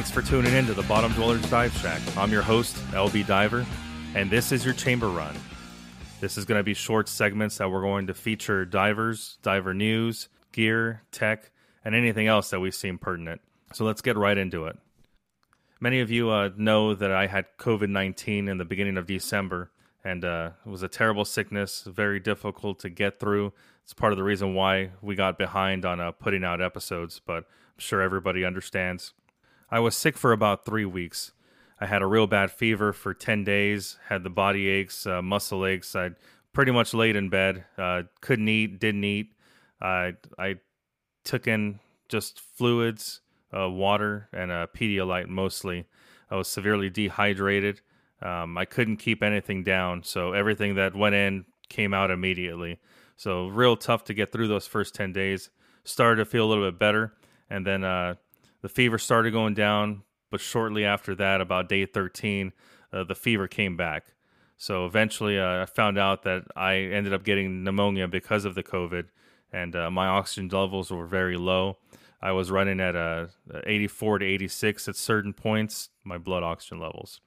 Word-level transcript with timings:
Thanks 0.00 0.10
for 0.10 0.22
tuning 0.22 0.54
in 0.54 0.64
to 0.64 0.72
the 0.72 0.82
Bottom 0.84 1.12
Dwellers 1.12 1.42
Dive 1.50 1.74
Shack. 1.74 2.00
I'm 2.16 2.32
your 2.32 2.40
host, 2.40 2.74
LB 2.92 3.26
Diver, 3.26 3.66
and 4.14 4.30
this 4.30 4.50
is 4.50 4.64
your 4.64 4.72
chamber 4.72 5.10
run. 5.10 5.36
This 6.20 6.38
is 6.38 6.46
going 6.46 6.58
to 6.58 6.64
be 6.64 6.72
short 6.72 7.06
segments 7.06 7.58
that 7.58 7.70
we're 7.70 7.82
going 7.82 8.06
to 8.06 8.14
feature 8.14 8.64
divers, 8.64 9.36
diver 9.42 9.74
news, 9.74 10.30
gear, 10.52 11.02
tech, 11.12 11.50
and 11.84 11.94
anything 11.94 12.26
else 12.26 12.48
that 12.48 12.60
we 12.60 12.70
seem 12.70 12.96
pertinent. 12.96 13.42
So 13.74 13.84
let's 13.84 14.00
get 14.00 14.16
right 14.16 14.38
into 14.38 14.64
it. 14.64 14.78
Many 15.80 16.00
of 16.00 16.10
you 16.10 16.30
uh, 16.30 16.48
know 16.56 16.94
that 16.94 17.12
I 17.12 17.26
had 17.26 17.44
COVID 17.58 17.90
19 17.90 18.48
in 18.48 18.56
the 18.56 18.64
beginning 18.64 18.96
of 18.96 19.06
December, 19.06 19.70
and 20.02 20.24
uh, 20.24 20.52
it 20.64 20.70
was 20.70 20.82
a 20.82 20.88
terrible 20.88 21.26
sickness, 21.26 21.82
very 21.82 22.20
difficult 22.20 22.78
to 22.78 22.88
get 22.88 23.20
through. 23.20 23.52
It's 23.84 23.92
part 23.92 24.14
of 24.14 24.16
the 24.16 24.24
reason 24.24 24.54
why 24.54 24.92
we 25.02 25.14
got 25.14 25.36
behind 25.36 25.84
on 25.84 26.00
uh, 26.00 26.12
putting 26.12 26.42
out 26.42 26.62
episodes, 26.62 27.20
but 27.22 27.44
I'm 27.44 27.76
sure 27.76 28.00
everybody 28.00 28.46
understands. 28.46 29.12
I 29.70 29.78
was 29.80 29.96
sick 29.96 30.18
for 30.18 30.32
about 30.32 30.64
three 30.64 30.84
weeks. 30.84 31.32
I 31.80 31.86
had 31.86 32.02
a 32.02 32.06
real 32.06 32.26
bad 32.26 32.50
fever 32.50 32.92
for 32.92 33.14
10 33.14 33.44
days, 33.44 33.98
had 34.08 34.24
the 34.24 34.30
body 34.30 34.68
aches, 34.68 35.06
uh, 35.06 35.22
muscle 35.22 35.64
aches. 35.64 35.94
I 35.94 36.10
pretty 36.52 36.72
much 36.72 36.92
laid 36.92 37.16
in 37.16 37.28
bed, 37.28 37.64
uh, 37.78 38.02
couldn't 38.20 38.48
eat, 38.48 38.80
didn't 38.80 39.04
eat. 39.04 39.32
I 39.80 40.14
I 40.38 40.56
took 41.24 41.46
in 41.46 41.80
just 42.08 42.40
fluids, 42.40 43.20
uh, 43.56 43.70
water, 43.70 44.28
and 44.32 44.50
a 44.50 44.66
Pedialyte 44.66 45.28
mostly. 45.28 45.86
I 46.30 46.36
was 46.36 46.48
severely 46.48 46.90
dehydrated. 46.90 47.80
Um, 48.20 48.58
I 48.58 48.64
couldn't 48.64 48.98
keep 48.98 49.22
anything 49.22 49.62
down, 49.62 50.02
so 50.02 50.32
everything 50.32 50.74
that 50.74 50.94
went 50.94 51.14
in 51.14 51.46
came 51.68 51.94
out 51.94 52.10
immediately. 52.10 52.78
So 53.16 53.46
real 53.46 53.76
tough 53.76 54.04
to 54.04 54.14
get 54.14 54.32
through 54.32 54.48
those 54.48 54.66
first 54.66 54.94
10 54.94 55.12
days. 55.12 55.50
Started 55.84 56.16
to 56.16 56.30
feel 56.30 56.44
a 56.44 56.48
little 56.48 56.70
bit 56.70 56.78
better, 56.78 57.14
and 57.48 57.66
then 57.66 57.84
uh, 57.84 58.16
the 58.62 58.68
fever 58.68 58.98
started 58.98 59.32
going 59.32 59.54
down, 59.54 60.02
but 60.30 60.40
shortly 60.40 60.84
after 60.84 61.14
that, 61.16 61.40
about 61.40 61.68
day 61.68 61.86
13, 61.86 62.52
uh, 62.92 63.04
the 63.04 63.14
fever 63.14 63.48
came 63.48 63.76
back. 63.76 64.14
So 64.56 64.84
eventually, 64.84 65.38
uh, 65.38 65.62
I 65.62 65.66
found 65.66 65.98
out 65.98 66.22
that 66.24 66.44
I 66.54 66.74
ended 66.76 67.14
up 67.14 67.24
getting 67.24 67.64
pneumonia 67.64 68.06
because 68.08 68.44
of 68.44 68.54
the 68.54 68.62
COVID, 68.62 69.06
and 69.52 69.74
uh, 69.74 69.90
my 69.90 70.06
oxygen 70.06 70.48
levels 70.48 70.90
were 70.90 71.06
very 71.06 71.36
low. 71.36 71.78
I 72.22 72.32
was 72.32 72.50
running 72.50 72.80
at 72.80 72.94
uh, 72.94 73.28
84 73.64 74.18
to 74.18 74.26
86 74.26 74.88
at 74.88 74.96
certain 74.96 75.32
points, 75.32 75.88
my 76.04 76.18
blood 76.18 76.42
oxygen 76.42 76.78
levels. 76.78 77.20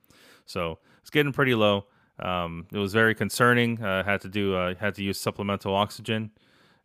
So 0.45 0.77
it's 1.01 1.09
getting 1.09 1.33
pretty 1.33 1.55
low. 1.55 1.87
Um, 2.19 2.67
it 2.71 2.77
was 2.77 2.93
very 2.93 3.15
concerning. 3.15 3.83
I 3.83 4.03
had 4.03 4.21
to 4.21 4.29
do 4.29 4.55
uh, 4.55 4.75
had 4.75 4.93
to 4.95 5.03
use 5.03 5.19
supplemental 5.19 5.73
oxygen, 5.75 6.29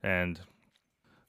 and 0.02 0.40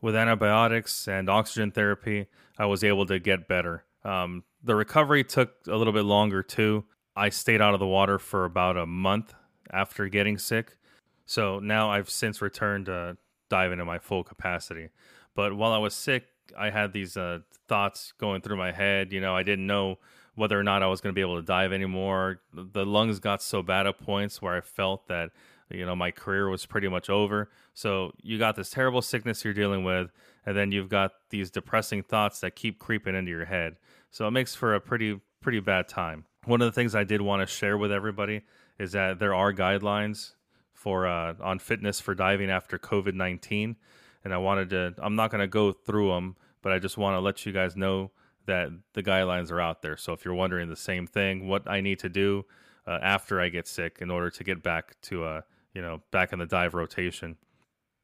with 0.02 0.16
antibiotics 0.16 1.08
and 1.08 1.30
oxygen 1.30 1.72
therapy, 1.72 2.28
I 2.58 2.66
was 2.66 2.83
able 2.83 3.05
to 3.08 3.19
get 3.19 3.47
better. 3.47 3.86
Um, 4.03 4.44
the 4.64 4.75
recovery 4.75 5.23
took 5.23 5.53
a 5.67 5.75
little 5.75 5.94
bit 5.94 6.05
longer 6.05 6.44
too. 6.44 6.86
I 7.16 7.30
stayed 7.30 7.61
out 7.61 7.73
of 7.73 7.80
the 7.80 7.88
water 7.88 8.20
for 8.20 8.45
about 8.45 8.77
a 8.77 8.86
month 8.86 9.33
after 9.72 10.08
getting 10.08 10.38
sick. 10.38 10.77
So 11.25 11.59
now 11.59 11.89
I've 11.92 12.09
since 12.09 12.42
returned 12.42 12.88
to 12.88 13.17
diving 13.50 13.80
in 13.80 13.86
my 13.86 14.00
full 14.00 14.23
capacity. 14.23 14.89
But 15.36 15.55
while 15.55 15.72
I 15.72 15.77
was 15.77 15.94
sick, 15.94 16.25
I 16.58 16.70
had 16.70 16.94
these 16.94 17.17
uh, 17.17 17.39
thoughts 17.67 18.14
going 18.17 18.42
through 18.42 18.58
my 18.58 18.72
head. 18.72 19.11
You 19.11 19.22
know, 19.22 19.36
I 19.36 19.44
didn't 19.44 19.67
know 19.67 20.00
whether 20.36 20.59
or 20.59 20.64
not 20.64 20.81
I 20.81 20.88
was 20.88 21.02
going 21.02 21.14
to 21.14 21.16
be 21.16 21.22
able 21.22 21.36
to 21.36 21.45
dive 21.45 21.73
anymore. 21.73 22.42
The 22.53 22.86
lungs 22.86 23.20
got 23.20 23.42
so 23.42 23.61
bad 23.61 23.86
at 23.86 24.00
points 24.00 24.42
where 24.42 24.55
I 24.55 24.61
felt 24.61 25.08
that 25.08 25.31
you 25.70 25.86
know 25.86 25.95
my 25.95 26.12
career 26.12 26.50
was 26.50 26.66
pretty 26.66 26.88
much 26.88 27.09
over. 27.09 27.50
So 27.73 28.14
you 28.22 28.38
got 28.38 28.56
this 28.56 28.70
terrible 28.70 29.02
sickness 29.02 29.44
you're 29.44 29.54
dealing 29.54 29.83
with 29.83 30.11
and 30.45 30.58
then 30.58 30.71
you've 30.71 30.89
got 30.89 31.11
these 31.30 31.52
depressing 31.52 32.04
thoughts 32.04 32.39
that 32.39 32.55
keep 32.55 32.80
creeping 32.80 33.16
into 33.16 33.32
your 33.32 33.45
head. 33.45 33.77
So 34.10 34.27
it 34.27 34.32
makes 34.32 34.55
for 34.55 34.73
a 34.73 34.82
pretty 34.82 35.20
pretty 35.42 35.60
bad 35.60 35.88
time. 35.88 36.26
One 36.45 36.61
of 36.61 36.66
the 36.66 36.71
things 36.71 36.95
i 36.95 37.04
did 37.04 37.21
want 37.21 37.42
to 37.42 37.54
share 37.54 37.77
with 37.77 37.92
everybody 37.92 38.42
is 38.77 38.94
that 38.94 39.20
there 39.20 39.36
are 39.36 39.54
guidelines 39.54 40.33
for 40.73 41.05
uh, 41.05 41.36
on 41.42 41.60
fitness 41.60 41.99
for 41.99 42.15
diving 42.15 42.49
after 42.49 42.80
covid-19 42.80 43.76
and 44.23 44.33
i 44.33 44.38
wanted 44.38 44.70
to 44.70 44.94
i'm 44.99 45.15
not 45.15 45.30
going 45.30 45.42
to 45.42 45.48
go 45.48 45.73
through 45.73 46.10
them 46.10 46.38
but 46.61 46.71
i 46.71 46.80
just 46.80 46.98
want 46.98 47.15
to 47.15 47.20
let 47.20 47.45
you 47.45 47.52
guys 47.52 47.76
know 47.76 48.11
that 48.45 48.70
the 48.94 49.04
guidelines 49.04 49.52
are 49.52 49.61
out 49.61 49.83
there. 49.83 49.95
So 49.95 50.14
if 50.14 50.26
you're 50.26 50.33
wondering 50.33 50.70
the 50.70 50.76
same 50.76 51.05
thing 51.05 51.48
what 51.48 51.70
i 51.70 51.82
need 51.82 51.99
to 51.99 52.10
do 52.10 52.45
uh, 52.89 52.98
after 53.04 53.39
I 53.39 53.49
get 53.49 53.67
sick 53.67 53.99
in 54.02 54.10
order 54.10 54.32
to 54.32 54.44
get 54.44 54.64
back 54.64 54.99
to 55.04 55.23
uh, 55.23 55.42
you 55.74 55.82
know, 55.82 56.02
back 56.12 56.34
in 56.34 56.40
the 56.40 56.46
dive 56.46 56.74
rotation. 56.74 57.38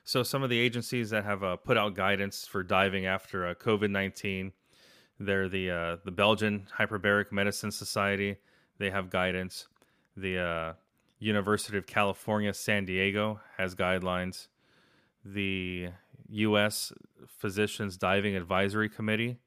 So 0.04 0.22
some 0.22 0.44
of 0.44 0.50
the 0.50 0.60
agencies 0.60 1.10
that 1.10 1.26
have 1.26 1.44
uh, 1.44 1.56
put 1.56 1.78
out 1.78 1.96
guidance 1.96 2.46
for 2.46 2.64
diving 2.64 3.08
after 3.08 3.48
uh, 3.48 3.56
COVID 3.56 3.90
nineteen, 3.90 4.54
they're 5.20 5.50
the 5.50 5.72
uh, 5.72 5.98
the 6.06 6.12
Belgian 6.12 6.68
Hyperbaric 6.78 7.32
Medicine 7.32 7.72
Society. 7.72 8.38
They 8.78 8.92
have 8.92 9.10
guidance. 9.10 9.68
The 10.16 10.40
uh, 10.40 10.74
University 11.20 11.78
of 11.78 11.88
California, 11.88 12.54
San 12.54 12.86
Diego 12.86 13.40
has 13.58 13.74
guidelines. 13.74 14.48
The 15.24 15.90
U.S. 16.30 16.94
Physicians 17.26 17.98
Diving 17.98 18.36
Advisory 18.36 18.90
Committee, 18.90 19.38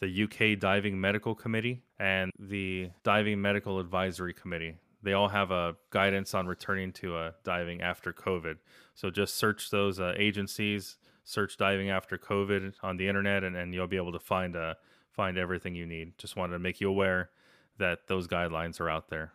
the 0.00 0.24
UK 0.24 0.58
Diving 0.58 1.00
Medical 1.00 1.34
Committee, 1.34 1.84
and 1.98 2.32
the 2.38 2.90
Diving 3.04 3.40
Medical 3.40 3.78
Advisory 3.78 4.34
Committee 4.34 4.78
they 5.04 5.12
all 5.12 5.28
have 5.28 5.50
a 5.50 5.76
guidance 5.90 6.34
on 6.34 6.46
returning 6.46 6.92
to 6.94 7.16
uh, 7.16 7.30
diving 7.44 7.82
after 7.82 8.12
COVID. 8.12 8.56
So 8.94 9.10
just 9.10 9.36
search 9.36 9.70
those 9.70 10.00
uh, 10.00 10.14
agencies, 10.16 10.96
search 11.24 11.56
diving 11.58 11.90
after 11.90 12.16
COVID 12.16 12.72
on 12.82 12.96
the 12.96 13.06
internet, 13.06 13.44
and, 13.44 13.54
and 13.54 13.74
you'll 13.74 13.86
be 13.86 13.98
able 13.98 14.12
to 14.12 14.18
find 14.18 14.56
uh, 14.56 14.74
find 15.12 15.38
everything 15.38 15.74
you 15.74 15.86
need. 15.86 16.18
Just 16.18 16.36
wanted 16.36 16.54
to 16.54 16.58
make 16.58 16.80
you 16.80 16.88
aware 16.88 17.30
that 17.78 18.08
those 18.08 18.26
guidelines 18.26 18.80
are 18.80 18.88
out 18.88 19.08
there. 19.08 19.32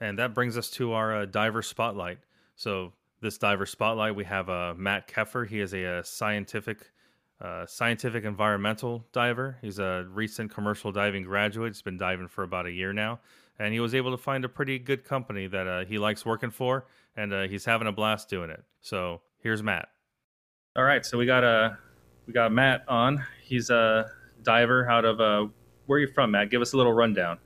And 0.00 0.18
that 0.18 0.34
brings 0.34 0.58
us 0.58 0.70
to 0.72 0.92
our 0.92 1.22
uh, 1.22 1.24
diver 1.24 1.62
spotlight. 1.62 2.18
So 2.54 2.92
this 3.20 3.38
diver 3.38 3.66
spotlight, 3.66 4.14
we 4.14 4.24
have 4.24 4.50
uh, 4.50 4.74
Matt 4.76 5.08
Keffer. 5.08 5.48
He 5.48 5.60
is 5.60 5.72
a, 5.72 5.84
a 5.84 6.04
scientific 6.04 6.90
uh, 7.40 7.66
scientific 7.66 8.24
environmental 8.24 9.04
diver. 9.12 9.58
He's 9.60 9.78
a 9.78 10.06
recent 10.10 10.52
commercial 10.52 10.92
diving 10.92 11.24
graduate. 11.24 11.74
He's 11.74 11.82
been 11.82 11.98
diving 11.98 12.28
for 12.28 12.42
about 12.42 12.66
a 12.66 12.70
year 12.70 12.92
now 12.92 13.20
and 13.58 13.72
he 13.72 13.80
was 13.80 13.94
able 13.94 14.10
to 14.10 14.16
find 14.16 14.44
a 14.44 14.48
pretty 14.48 14.78
good 14.78 15.04
company 15.04 15.46
that 15.46 15.66
uh, 15.66 15.84
he 15.84 15.98
likes 15.98 16.26
working 16.26 16.50
for, 16.50 16.86
and 17.16 17.32
uh, 17.32 17.42
he's 17.42 17.64
having 17.64 17.86
a 17.86 17.92
blast 17.92 18.28
doing 18.28 18.50
it. 18.50 18.62
So 18.80 19.20
here's 19.38 19.62
Matt. 19.62 19.88
All 20.76 20.84
right, 20.84 21.04
so 21.06 21.16
we 21.16 21.26
got 21.26 21.44
a 21.44 21.46
uh, 21.46 21.76
we 22.26 22.32
got 22.32 22.52
Matt 22.52 22.84
on. 22.88 23.24
He's 23.42 23.70
a 23.70 24.10
diver 24.42 24.88
out 24.90 25.04
of 25.04 25.20
uh, 25.20 25.46
where 25.86 25.98
are 25.98 26.00
you 26.00 26.08
from, 26.08 26.32
Matt? 26.32 26.50
Give 26.50 26.62
us 26.62 26.72
a 26.72 26.76
little 26.76 26.92
rundown. 26.92 27.38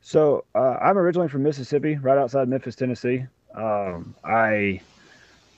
So 0.00 0.44
uh, 0.54 0.76
I'm 0.82 0.98
originally 0.98 1.28
from 1.28 1.42
Mississippi, 1.42 1.96
right 1.96 2.18
outside 2.18 2.48
Memphis, 2.48 2.74
Tennessee. 2.74 3.24
Um, 3.54 4.14
I 4.24 4.80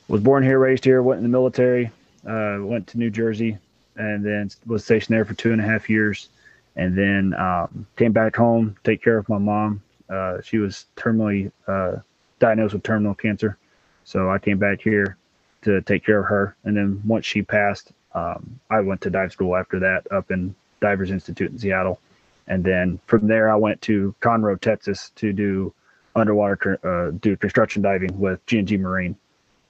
was 0.06 0.20
born 0.20 0.44
here, 0.44 0.60
raised 0.60 0.84
here, 0.84 1.02
went 1.02 1.18
in 1.18 1.24
the 1.24 1.28
military, 1.28 1.90
uh, 2.26 2.59
went 2.60 2.87
to 2.88 2.98
New 2.98 3.10
Jersey, 3.10 3.59
and 3.97 4.25
then 4.25 4.50
was 4.66 4.84
stationed 4.84 5.16
there 5.16 5.25
for 5.25 5.34
two 5.34 5.53
and 5.53 5.60
a 5.60 5.64
half 5.64 5.88
years 5.88 6.28
and 6.76 6.97
then 6.97 7.34
um, 7.34 7.87
came 7.97 8.12
back 8.12 8.37
home 8.37 8.75
to 8.75 8.91
take 8.91 9.03
care 9.03 9.19
of 9.19 9.28
my 9.28 9.38
mom. 9.38 9.82
Uh, 10.09 10.41
she 10.42 10.59
was 10.59 10.86
terminally 10.97 11.50
uh, 11.66 11.97
diagnosed 12.38 12.75
with 12.75 12.82
terminal 12.82 13.15
cancer, 13.15 13.56
so 14.04 14.31
I 14.31 14.38
came 14.38 14.59
back 14.59 14.81
here 14.81 15.16
to 15.62 15.81
take 15.82 16.04
care 16.04 16.20
of 16.20 16.26
her. 16.26 16.54
And 16.65 16.76
then 16.76 17.03
once 17.04 17.26
she 17.26 17.42
passed, 17.42 17.92
um, 18.15 18.60
I 18.70 18.81
went 18.81 19.00
to 19.00 19.10
dive 19.10 19.32
school 19.32 19.56
after 19.56 19.81
that 19.81 20.06
up 20.12 20.31
in 20.31 20.54
Divers 20.81 21.10
Institute 21.10 21.50
in 21.50 21.59
Seattle, 21.59 21.98
and 22.47 22.62
then 22.62 23.00
from 23.06 23.26
there 23.26 23.50
I 23.50 23.56
went 23.56 23.81
to 23.82 24.15
Conroe, 24.21 24.60
Texas, 24.60 25.10
to 25.16 25.33
do 25.33 25.72
underwater 26.15 26.78
uh, 26.84 27.16
do 27.21 27.36
construction 27.36 27.83
diving 27.83 28.18
with 28.18 28.45
G&G 28.47 28.77
Marine, 28.77 29.16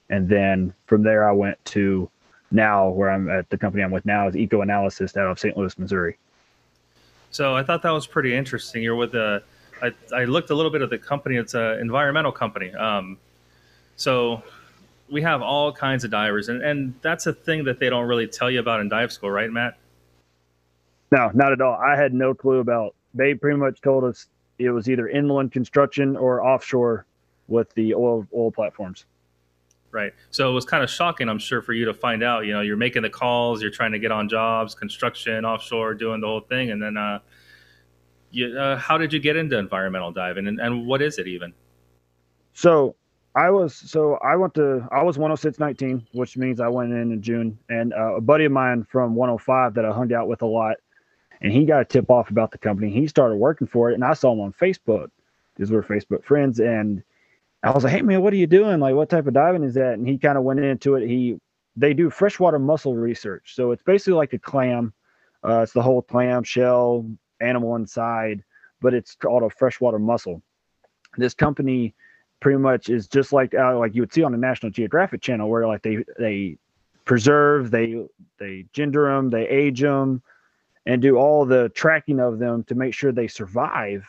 and 0.09 0.27
then 0.29 0.73
from 0.85 1.03
there 1.03 1.27
I 1.27 1.31
went 1.31 1.63
to 1.65 2.09
now 2.51 2.89
where 2.89 3.09
I'm 3.09 3.29
at 3.29 3.49
the 3.49 3.57
company 3.57 3.83
I'm 3.83 3.91
with 3.91 4.05
now 4.05 4.27
is 4.27 4.35
EcoAnalysts 4.35 5.17
out 5.17 5.29
of 5.29 5.39
St. 5.39 5.57
Louis, 5.57 5.77
Missouri. 5.77 6.17
So 7.31 7.55
I 7.55 7.63
thought 7.63 7.81
that 7.83 7.91
was 7.91 8.07
pretty 8.07 8.33
interesting. 8.33 8.81
You're 8.81 8.95
with 8.95 9.13
a, 9.15 9.43
I, 9.81 9.91
I 10.15 10.25
looked 10.25 10.49
a 10.49 10.55
little 10.55 10.71
bit 10.71 10.81
at 10.81 10.89
the 10.89 10.97
company. 10.97 11.35
It's 11.35 11.53
an 11.53 11.79
environmental 11.79 12.31
company. 12.31 12.73
Um, 12.73 13.17
so 13.95 14.41
we 15.09 15.21
have 15.21 15.41
all 15.41 15.71
kinds 15.71 16.03
of 16.03 16.11
divers, 16.11 16.49
and, 16.49 16.61
and 16.61 16.93
that's 17.01 17.27
a 17.27 17.33
thing 17.33 17.63
that 17.65 17.79
they 17.79 17.89
don't 17.89 18.07
really 18.07 18.27
tell 18.27 18.49
you 18.49 18.59
about 18.59 18.79
in 18.79 18.89
dive 18.89 19.11
school, 19.11 19.31
right, 19.31 19.51
Matt? 19.51 19.77
No, 21.11 21.31
not 21.33 21.51
at 21.51 21.61
all. 21.61 21.75
I 21.75 21.95
had 21.95 22.13
no 22.13 22.33
clue 22.33 22.59
about. 22.59 22.95
They 23.13 23.33
pretty 23.33 23.57
much 23.57 23.81
told 23.81 24.03
us 24.03 24.27
it 24.59 24.69
was 24.69 24.89
either 24.89 25.07
inland 25.07 25.51
construction 25.51 26.17
or 26.17 26.45
offshore 26.45 27.05
with 27.47 27.73
the 27.75 27.93
oil 27.93 28.27
oil 28.35 28.51
platforms. 28.51 29.05
Right. 29.91 30.13
So 30.31 30.49
it 30.49 30.53
was 30.53 30.65
kind 30.65 30.83
of 30.83 30.89
shocking, 30.89 31.29
I'm 31.29 31.39
sure, 31.39 31.61
for 31.61 31.73
you 31.73 31.85
to 31.85 31.93
find 31.93 32.21
out. 32.21 32.45
You 32.45 32.53
know, 32.53 32.61
you're 32.61 32.77
making 32.77 33.03
the 33.03 33.09
calls, 33.09 33.61
you're 33.61 33.71
trying 33.71 33.93
to 33.93 33.99
get 33.99 34.11
on 34.11 34.27
jobs, 34.27 34.75
construction, 34.75 35.45
offshore, 35.45 35.93
doing 35.93 36.21
the 36.21 36.27
whole 36.27 36.41
thing, 36.41 36.71
and 36.71 36.81
then, 36.81 36.97
uh, 36.97 37.19
you, 38.29 38.57
uh, 38.57 38.75
how 38.77 38.97
did 38.97 39.13
you 39.13 39.19
get 39.19 39.37
into 39.37 39.57
environmental 39.57 40.11
diving, 40.11 40.47
and, 40.47 40.59
and 40.59 40.85
what 40.85 41.01
is 41.01 41.17
it 41.17 41.27
even? 41.27 41.53
So 42.53 42.95
I 43.37 43.51
was 43.51 43.75
so 43.75 44.15
I 44.15 44.35
went 44.35 44.55
to 44.55 44.87
I 44.91 45.03
was 45.03 45.15
10619, 45.15 46.07
which 46.13 46.37
means 46.37 46.59
I 46.59 46.67
went 46.67 46.91
in 46.91 47.11
in 47.11 47.21
June, 47.21 47.57
and 47.69 47.93
uh, 47.93 48.15
a 48.15 48.21
buddy 48.21 48.45
of 48.45 48.51
mine 48.51 48.83
from 48.89 49.13
105 49.13 49.75
that 49.75 49.85
I 49.85 49.91
hung 49.91 50.11
out 50.11 50.27
with 50.27 50.41
a 50.41 50.47
lot, 50.47 50.77
and 51.41 51.53
he 51.53 51.63
got 51.63 51.81
a 51.81 51.85
tip 51.85 52.09
off 52.09 52.31
about 52.31 52.49
the 52.49 52.57
company. 52.57 52.89
He 52.91 53.05
started 53.05 53.35
working 53.35 53.67
for 53.67 53.91
it, 53.91 53.93
and 53.93 54.03
I 54.03 54.13
saw 54.13 54.33
him 54.33 54.39
on 54.39 54.53
Facebook 54.53 55.11
because 55.53 55.71
we're 55.71 55.83
Facebook 55.83 56.23
friends. 56.23 56.59
And 56.59 57.03
I 57.67 57.71
was 57.71 57.83
like, 57.83 57.93
"Hey 57.93 58.01
man, 58.01 58.21
what 58.21 58.33
are 58.33 58.37
you 58.37 58.47
doing? 58.47 58.79
Like, 58.79 58.95
what 58.95 59.09
type 59.09 59.27
of 59.27 59.33
diving 59.33 59.63
is 59.63 59.73
that?" 59.75 59.93
And 59.93 60.07
he 60.07 60.17
kind 60.17 60.37
of 60.37 60.43
went 60.43 60.59
into 60.59 60.95
it. 60.95 61.07
He 61.07 61.39
they 61.75 61.93
do 61.93 62.09
freshwater 62.09 62.59
mussel 62.59 62.95
research, 62.95 63.53
so 63.55 63.71
it's 63.71 63.83
basically 63.83 64.13
like 64.13 64.33
a 64.33 64.39
clam. 64.39 64.93
Uh, 65.43 65.61
it's 65.61 65.73
the 65.73 65.81
whole 65.81 66.01
clam 66.01 66.43
shell 66.43 67.09
animal 67.39 67.75
inside, 67.75 68.43
but 68.81 68.93
it's 68.93 69.15
called 69.15 69.43
a 69.43 69.49
freshwater 69.49 69.99
mussel. 69.99 70.41
This 71.17 71.33
company 71.33 71.93
pretty 72.39 72.57
much 72.57 72.89
is 72.89 73.07
just 73.07 73.33
like 73.33 73.53
uh, 73.53 73.77
like 73.77 73.95
you 73.95 74.01
would 74.01 74.13
see 74.13 74.23
on 74.23 74.31
the 74.31 74.37
National 74.37 74.71
Geographic 74.71 75.21
Channel, 75.21 75.49
where 75.49 75.67
like 75.67 75.81
they 75.81 76.03
they 76.17 76.57
preserve, 77.05 77.71
they 77.71 78.05
they 78.39 78.65
gender 78.73 79.05
them, 79.05 79.29
they 79.29 79.47
age 79.47 79.81
them, 79.81 80.21
and 80.85 81.01
do 81.01 81.17
all 81.17 81.45
the 81.45 81.69
tracking 81.69 82.19
of 82.19 82.39
them 82.39 82.63
to 82.65 82.75
make 82.75 82.93
sure 82.93 83.11
they 83.11 83.27
survive 83.27 84.05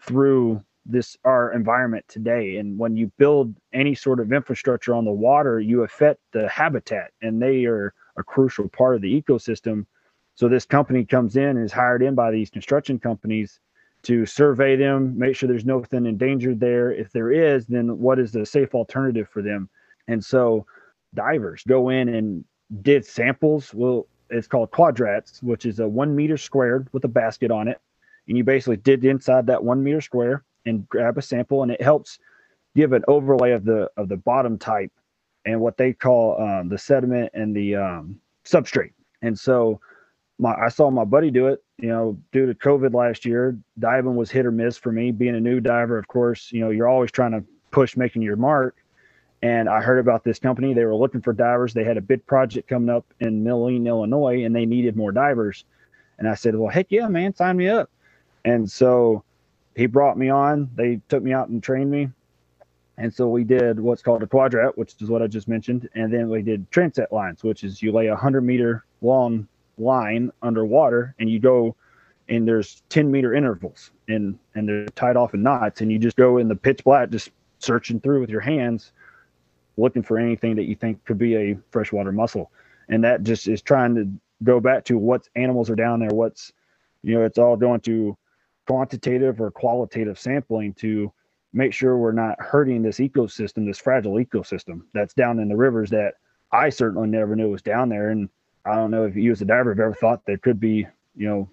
through 0.00 0.62
this 0.88 1.16
our 1.24 1.52
environment 1.52 2.04
today. 2.08 2.56
And 2.56 2.78
when 2.78 2.96
you 2.96 3.12
build 3.18 3.54
any 3.72 3.94
sort 3.94 4.20
of 4.20 4.32
infrastructure 4.32 4.94
on 4.94 5.04
the 5.04 5.12
water, 5.12 5.60
you 5.60 5.82
affect 5.82 6.20
the 6.32 6.48
habitat, 6.48 7.12
and 7.22 7.40
they 7.40 7.66
are 7.66 7.94
a 8.16 8.24
crucial 8.24 8.68
part 8.68 8.96
of 8.96 9.02
the 9.02 9.22
ecosystem. 9.22 9.86
So 10.34 10.48
this 10.48 10.64
company 10.64 11.04
comes 11.04 11.36
in 11.36 11.44
and 11.44 11.64
is 11.64 11.72
hired 11.72 12.02
in 12.02 12.14
by 12.14 12.30
these 12.30 12.50
construction 12.50 12.98
companies 12.98 13.60
to 14.04 14.24
survey 14.26 14.76
them, 14.76 15.18
make 15.18 15.36
sure 15.36 15.48
there's 15.48 15.64
nothing 15.64 16.06
endangered 16.06 16.60
there. 16.60 16.92
If 16.92 17.12
there 17.12 17.32
is, 17.32 17.66
then 17.66 17.98
what 17.98 18.18
is 18.18 18.32
the 18.32 18.46
safe 18.46 18.74
alternative 18.74 19.28
for 19.28 19.42
them? 19.42 19.68
And 20.06 20.24
so 20.24 20.66
divers 21.14 21.62
go 21.66 21.88
in 21.88 22.08
and 22.08 22.44
did 22.82 23.04
samples. 23.04 23.74
Well, 23.74 24.06
it's 24.30 24.46
called 24.46 24.70
quadrats, 24.70 25.42
which 25.42 25.66
is 25.66 25.80
a 25.80 25.88
one 25.88 26.14
meter 26.14 26.36
squared 26.36 26.88
with 26.92 27.04
a 27.04 27.08
basket 27.08 27.50
on 27.50 27.66
it. 27.66 27.80
And 28.28 28.36
you 28.36 28.44
basically 28.44 28.76
did 28.76 29.04
inside 29.04 29.46
that 29.46 29.64
one 29.64 29.82
meter 29.82 30.00
square 30.00 30.44
and 30.68 30.88
grab 30.88 31.18
a 31.18 31.22
sample, 31.22 31.62
and 31.62 31.72
it 31.72 31.82
helps 31.82 32.18
give 32.76 32.92
an 32.92 33.02
overlay 33.08 33.52
of 33.52 33.64
the 33.64 33.90
of 33.96 34.08
the 34.08 34.16
bottom 34.16 34.58
type 34.58 34.92
and 35.44 35.60
what 35.60 35.76
they 35.76 35.92
call 35.92 36.40
um, 36.40 36.68
the 36.68 36.78
sediment 36.78 37.30
and 37.34 37.54
the 37.54 37.74
um, 37.76 38.20
substrate. 38.44 38.92
And 39.22 39.38
so 39.38 39.80
my 40.38 40.54
I 40.54 40.68
saw 40.68 40.90
my 40.90 41.04
buddy 41.04 41.30
do 41.30 41.48
it. 41.48 41.62
You 41.78 41.88
know, 41.88 42.18
due 42.32 42.46
to 42.46 42.54
COVID 42.54 42.94
last 42.94 43.24
year, 43.24 43.56
diving 43.78 44.16
was 44.16 44.30
hit 44.30 44.46
or 44.46 44.50
miss 44.50 44.76
for 44.76 44.92
me. 44.92 45.10
Being 45.10 45.36
a 45.36 45.40
new 45.40 45.60
diver, 45.60 45.98
of 45.98 46.08
course, 46.08 46.50
you 46.52 46.60
know, 46.60 46.70
you're 46.70 46.88
always 46.88 47.10
trying 47.10 47.32
to 47.32 47.44
push 47.70 47.96
making 47.96 48.22
your 48.22 48.36
mark 48.36 48.76
and 49.42 49.68
I 49.68 49.80
heard 49.80 49.98
about 49.98 50.24
this 50.24 50.38
company. 50.38 50.74
They 50.74 50.84
were 50.84 50.94
looking 50.94 51.20
for 51.20 51.32
divers. 51.32 51.72
They 51.72 51.84
had 51.84 51.96
a 51.96 52.02
big 52.02 52.26
project 52.26 52.68
coming 52.68 52.90
up 52.90 53.06
in 53.20 53.44
Moline, 53.44 53.86
Illinois, 53.86 54.44
and 54.44 54.54
they 54.54 54.66
needed 54.66 54.96
more 54.96 55.12
divers. 55.12 55.64
And 56.18 56.28
I 56.28 56.34
said, 56.34 56.56
Well, 56.56 56.70
heck 56.70 56.86
yeah, 56.90 57.06
man, 57.08 57.34
sign 57.34 57.56
me 57.56 57.68
up. 57.68 57.90
And 58.44 58.70
so 58.70 59.22
he 59.78 59.86
brought 59.86 60.18
me 60.18 60.28
on. 60.28 60.68
They 60.74 61.00
took 61.08 61.22
me 61.22 61.32
out 61.32 61.48
and 61.48 61.62
trained 61.62 61.90
me. 61.90 62.10
And 62.96 63.14
so 63.14 63.28
we 63.28 63.44
did 63.44 63.78
what's 63.78 64.02
called 64.02 64.24
a 64.24 64.26
quadrat, 64.26 64.76
which 64.76 64.94
is 65.00 65.08
what 65.08 65.22
I 65.22 65.28
just 65.28 65.46
mentioned. 65.46 65.88
And 65.94 66.12
then 66.12 66.28
we 66.28 66.42
did 66.42 66.68
transect 66.72 67.12
lines, 67.12 67.44
which 67.44 67.62
is 67.62 67.80
you 67.80 67.92
lay 67.92 68.08
a 68.08 68.10
100 68.10 68.40
meter 68.40 68.84
long 69.02 69.46
line 69.78 70.32
underwater 70.42 71.14
and 71.20 71.30
you 71.30 71.38
go 71.38 71.76
and 72.28 72.46
there's 72.46 72.82
10 72.88 73.08
meter 73.08 73.32
intervals 73.32 73.92
and 74.08 74.36
and 74.56 74.68
they're 74.68 74.86
tied 74.96 75.16
off 75.16 75.34
in 75.34 75.42
knots 75.44 75.80
and 75.80 75.92
you 75.92 76.00
just 76.00 76.16
go 76.16 76.38
in 76.38 76.48
the 76.48 76.56
pitch 76.56 76.82
black 76.82 77.10
just 77.10 77.30
searching 77.60 78.00
through 78.00 78.20
with 78.20 78.28
your 78.28 78.40
hands 78.40 78.90
looking 79.76 80.02
for 80.02 80.18
anything 80.18 80.56
that 80.56 80.64
you 80.64 80.74
think 80.74 81.04
could 81.04 81.18
be 81.18 81.36
a 81.36 81.56
freshwater 81.70 82.10
mussel. 82.10 82.50
And 82.88 83.04
that 83.04 83.22
just 83.22 83.46
is 83.46 83.62
trying 83.62 83.94
to 83.94 84.10
go 84.42 84.58
back 84.58 84.84
to 84.86 84.98
what 84.98 85.28
animals 85.36 85.70
are 85.70 85.76
down 85.76 86.00
there, 86.00 86.10
what's, 86.10 86.52
you 87.02 87.14
know, 87.14 87.24
it's 87.24 87.38
all 87.38 87.56
going 87.56 87.80
to 87.82 88.16
quantitative 88.68 89.40
or 89.40 89.50
qualitative 89.50 90.18
sampling 90.18 90.74
to 90.74 91.10
make 91.54 91.72
sure 91.72 91.96
we're 91.96 92.12
not 92.12 92.38
hurting 92.38 92.82
this 92.82 92.98
ecosystem, 92.98 93.66
this 93.66 93.78
fragile 93.78 94.16
ecosystem 94.16 94.82
that's 94.92 95.14
down 95.14 95.38
in 95.38 95.48
the 95.48 95.56
rivers 95.56 95.88
that 95.88 96.14
I 96.52 96.68
certainly 96.68 97.08
never 97.08 97.34
knew 97.34 97.50
was 97.50 97.62
down 97.62 97.88
there. 97.88 98.10
And 98.10 98.28
I 98.66 98.74
don't 98.74 98.90
know 98.90 99.06
if 99.06 99.16
you 99.16 99.32
as 99.32 99.40
a 99.40 99.46
diver 99.46 99.70
have 99.70 99.80
ever 99.80 99.94
thought 99.94 100.26
there 100.26 100.36
could 100.36 100.60
be, 100.60 100.86
you 101.16 101.26
know, 101.26 101.48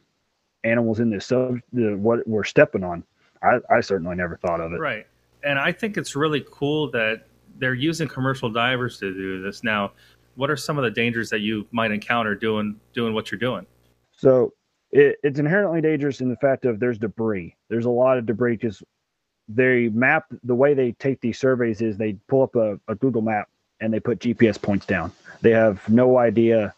animals 0.66 1.00
in 1.00 1.10
this 1.10 1.28
sub 1.28 1.60
the, 1.72 1.96
what 1.96 2.28
we're 2.28 2.44
stepping 2.44 2.84
on. 2.84 3.02
I, 3.42 3.60
I 3.70 3.80
certainly 3.80 4.18
never 4.18 4.36
thought 4.36 4.60
of 4.60 4.74
it. 4.74 4.80
Right. 4.80 5.08
And 5.46 5.58
I 5.58 5.72
think 5.72 5.96
it's 5.96 6.18
really 6.18 6.44
cool 6.52 6.92
that 6.92 7.28
they're 7.60 7.74
using 7.74 8.10
commercial 8.10 8.50
divers 8.50 9.00
to 9.00 9.14
do 9.14 9.42
this 9.42 9.64
now. 9.64 9.94
What 10.36 10.50
are 10.50 10.58
some 10.58 10.78
of 10.78 10.84
the 10.84 10.92
dangers 10.92 11.30
that 11.30 11.40
you 11.40 11.66
might 11.72 11.92
encounter 11.92 12.36
doing 12.36 12.78
doing 12.94 13.14
what 13.14 13.32
you're 13.32 13.40
doing? 13.40 13.66
So 14.12 14.52
it, 14.92 15.18
it's 15.24 15.40
inherently 15.40 15.82
dangerous 15.82 16.22
in 16.22 16.30
the 16.30 16.36
fact 16.38 16.66
of 16.66 16.80
there's 16.80 16.98
debris. 16.98 17.56
There's 17.70 17.86
a 17.86 17.90
lot 17.90 18.18
of 18.18 18.26
debris 18.26 18.58
because 18.58 18.84
they 19.48 19.90
map 19.90 20.26
the 20.44 20.56
way 20.56 20.74
they 20.74 20.94
take 20.94 21.22
these 21.22 21.38
surveys 21.38 21.82
is 21.82 21.98
they 21.98 22.14
pull 22.28 22.44
up 22.44 22.56
a, 22.56 22.80
a 22.88 22.96
Google 22.96 23.22
map 23.22 23.50
and 23.80 23.94
they 23.94 24.00
put 24.00 24.20
GPS 24.20 24.62
points 24.62 24.86
down. 24.86 25.12
They 25.42 25.52
have 25.52 25.88
no 25.90 26.18
idea 26.18 26.74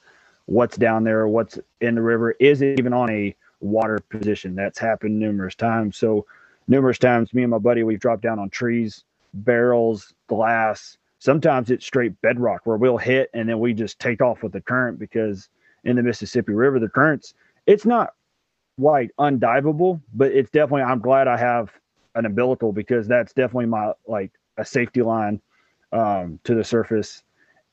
what's 0.45 0.77
down 0.77 1.03
there, 1.03 1.27
what's 1.27 1.59
in 1.81 1.95
the 1.95 2.01
river. 2.01 2.31
Is 2.39 2.61
it 2.61 2.79
even 2.79 2.93
on 2.93 3.09
a 3.09 3.35
water 3.61 3.99
position? 4.09 4.55
That's 4.55 4.79
happened 4.79 5.17
numerous 5.19 5.55
times. 5.55 5.97
So 5.97 6.25
numerous 6.67 6.97
times, 6.97 7.33
me 7.33 7.43
and 7.43 7.51
my 7.51 7.57
buddy, 7.57 7.83
we've 7.83 7.99
dropped 7.99 8.23
down 8.23 8.39
on 8.39 8.49
trees 8.49 9.03
barrels, 9.33 10.13
glass. 10.27 10.97
Sometimes 11.19 11.69
it's 11.69 11.85
straight 11.85 12.19
bedrock 12.21 12.61
where 12.65 12.77
we'll 12.77 12.97
hit 12.97 13.29
and 13.33 13.47
then 13.47 13.59
we 13.59 13.73
just 13.73 13.99
take 13.99 14.21
off 14.21 14.43
with 14.43 14.51
the 14.51 14.61
current 14.61 14.99
because 14.99 15.49
in 15.83 15.95
the 15.95 16.03
Mississippi 16.03 16.53
River, 16.53 16.79
the 16.79 16.89
currents, 16.89 17.33
it's 17.67 17.85
not 17.85 18.13
like 18.77 19.11
undivable, 19.19 20.01
but 20.13 20.31
it's 20.31 20.49
definitely, 20.49 20.83
I'm 20.83 20.99
glad 20.99 21.27
I 21.27 21.37
have 21.37 21.71
an 22.15 22.25
umbilical 22.25 22.71
because 22.71 23.07
that's 23.07 23.33
definitely 23.33 23.67
my 23.67 23.91
like 24.07 24.31
a 24.57 24.65
safety 24.65 25.01
line 25.01 25.41
um, 25.91 26.39
to 26.45 26.55
the 26.55 26.63
surface. 26.63 27.21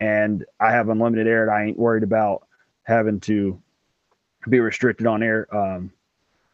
And 0.01 0.45
I 0.61 0.73
have 0.73 0.89
unlimited 0.89 1.27
air 1.27 1.43
and 1.43 1.51
I 1.51 1.65
ain't 1.65 1.79
worried 1.79 2.03
about 2.03 2.47
having 2.83 3.21
to 3.21 3.61
be 4.49 4.61
restricted 4.61 5.07
on 5.07 5.23
air. 5.23 5.47
Um, 5.55 5.93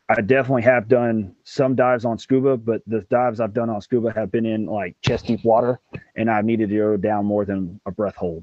I 0.09 0.21
definitely 0.21 0.63
have 0.63 0.89
done 0.89 1.37
some 1.45 1.77
dives 1.77 2.05
on 2.05 2.19
scuba, 2.19 2.57
but 2.57 2.83
the 2.87 3.03
dives 3.11 3.39
I've 3.39 3.55
done 3.55 3.71
on 3.71 3.81
scuba 3.81 4.13
have 4.13 4.33
been 4.33 4.45
in 4.45 4.67
like 4.67 4.97
chest 5.03 5.27
deep 5.27 5.45
water, 5.45 5.79
and 6.17 6.29
I've 6.29 6.45
needed 6.45 6.69
to 6.71 6.77
go 6.77 6.97
down 6.97 7.27
more 7.27 7.45
than 7.45 7.81
a 7.87 7.93
breath 7.93 8.17
hold. 8.17 8.43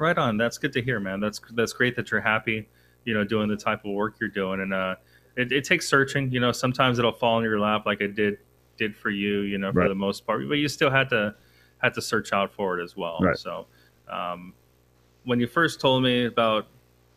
Right 0.00 0.18
on. 0.18 0.36
That's 0.36 0.58
good 0.58 0.72
to 0.72 0.82
hear, 0.82 0.98
man. 0.98 1.20
That's 1.20 1.40
that's 1.52 1.72
great 1.72 1.94
that 1.94 2.10
you're 2.10 2.20
happy, 2.20 2.68
you 3.06 3.14
know, 3.14 3.24
doing 3.24 3.48
the 3.48 3.56
type 3.56 3.86
of 3.86 3.92
work 3.92 4.16
you're 4.20 4.28
doing, 4.28 4.60
and 4.60 4.74
uh, 4.74 4.96
it, 5.36 5.50
it 5.52 5.64
takes 5.64 5.88
searching. 5.88 6.30
You 6.30 6.40
know, 6.40 6.52
sometimes 6.52 6.98
it'll 6.98 7.12
fall 7.12 7.38
in 7.38 7.44
your 7.44 7.58
lap 7.58 7.86
like 7.86 8.02
it 8.02 8.14
did 8.14 8.38
did 8.76 8.94
for 8.94 9.08
you, 9.08 9.40
you 9.40 9.56
know, 9.56 9.72
for 9.72 9.80
right. 9.80 9.88
the 9.88 9.94
most 9.94 10.26
part, 10.26 10.46
but 10.48 10.58
you 10.58 10.68
still 10.68 10.90
had 10.90 11.08
to 11.10 11.34
had 11.78 11.94
to 11.94 12.02
search 12.02 12.32
out 12.32 12.52
for 12.52 12.78
it 12.78 12.84
as 12.84 12.96
well. 12.96 13.18
Right. 13.20 13.38
So, 13.38 13.66
um, 14.10 14.52
when 15.24 15.40
you 15.40 15.46
first 15.46 15.80
told 15.80 16.02
me 16.02 16.26
about 16.26 16.66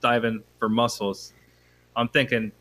diving 0.02 0.44
for 0.60 0.70
mussels, 0.70 1.34
I'm 1.96 2.08
thinking 2.08 2.52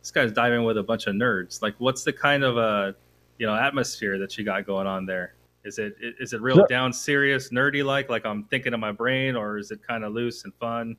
this 0.00 0.10
guy's 0.10 0.32
diving 0.32 0.64
with 0.64 0.78
a 0.78 0.82
bunch 0.82 1.06
of 1.06 1.14
nerds. 1.14 1.62
Like, 1.62 1.74
what's 1.78 2.04
the 2.04 2.12
kind 2.12 2.44
of 2.44 2.56
a 2.56 2.60
uh, 2.60 2.92
you 3.38 3.46
know 3.46 3.54
atmosphere 3.54 4.18
that 4.18 4.36
you 4.36 4.44
got 4.44 4.66
going 4.66 4.86
on 4.86 5.06
there? 5.06 5.34
Is 5.64 5.78
it 5.78 5.96
is 6.00 6.32
it 6.32 6.40
real 6.40 6.66
down 6.68 6.92
serious, 6.92 7.50
nerdy 7.50 7.84
like 7.84 8.08
like 8.08 8.24
I'm 8.24 8.44
thinking 8.44 8.72
in 8.72 8.80
my 8.80 8.92
brain, 8.92 9.36
or 9.36 9.58
is 9.58 9.70
it 9.70 9.80
kind 9.86 10.04
of 10.04 10.12
loose 10.12 10.44
and 10.44 10.54
fun? 10.54 10.96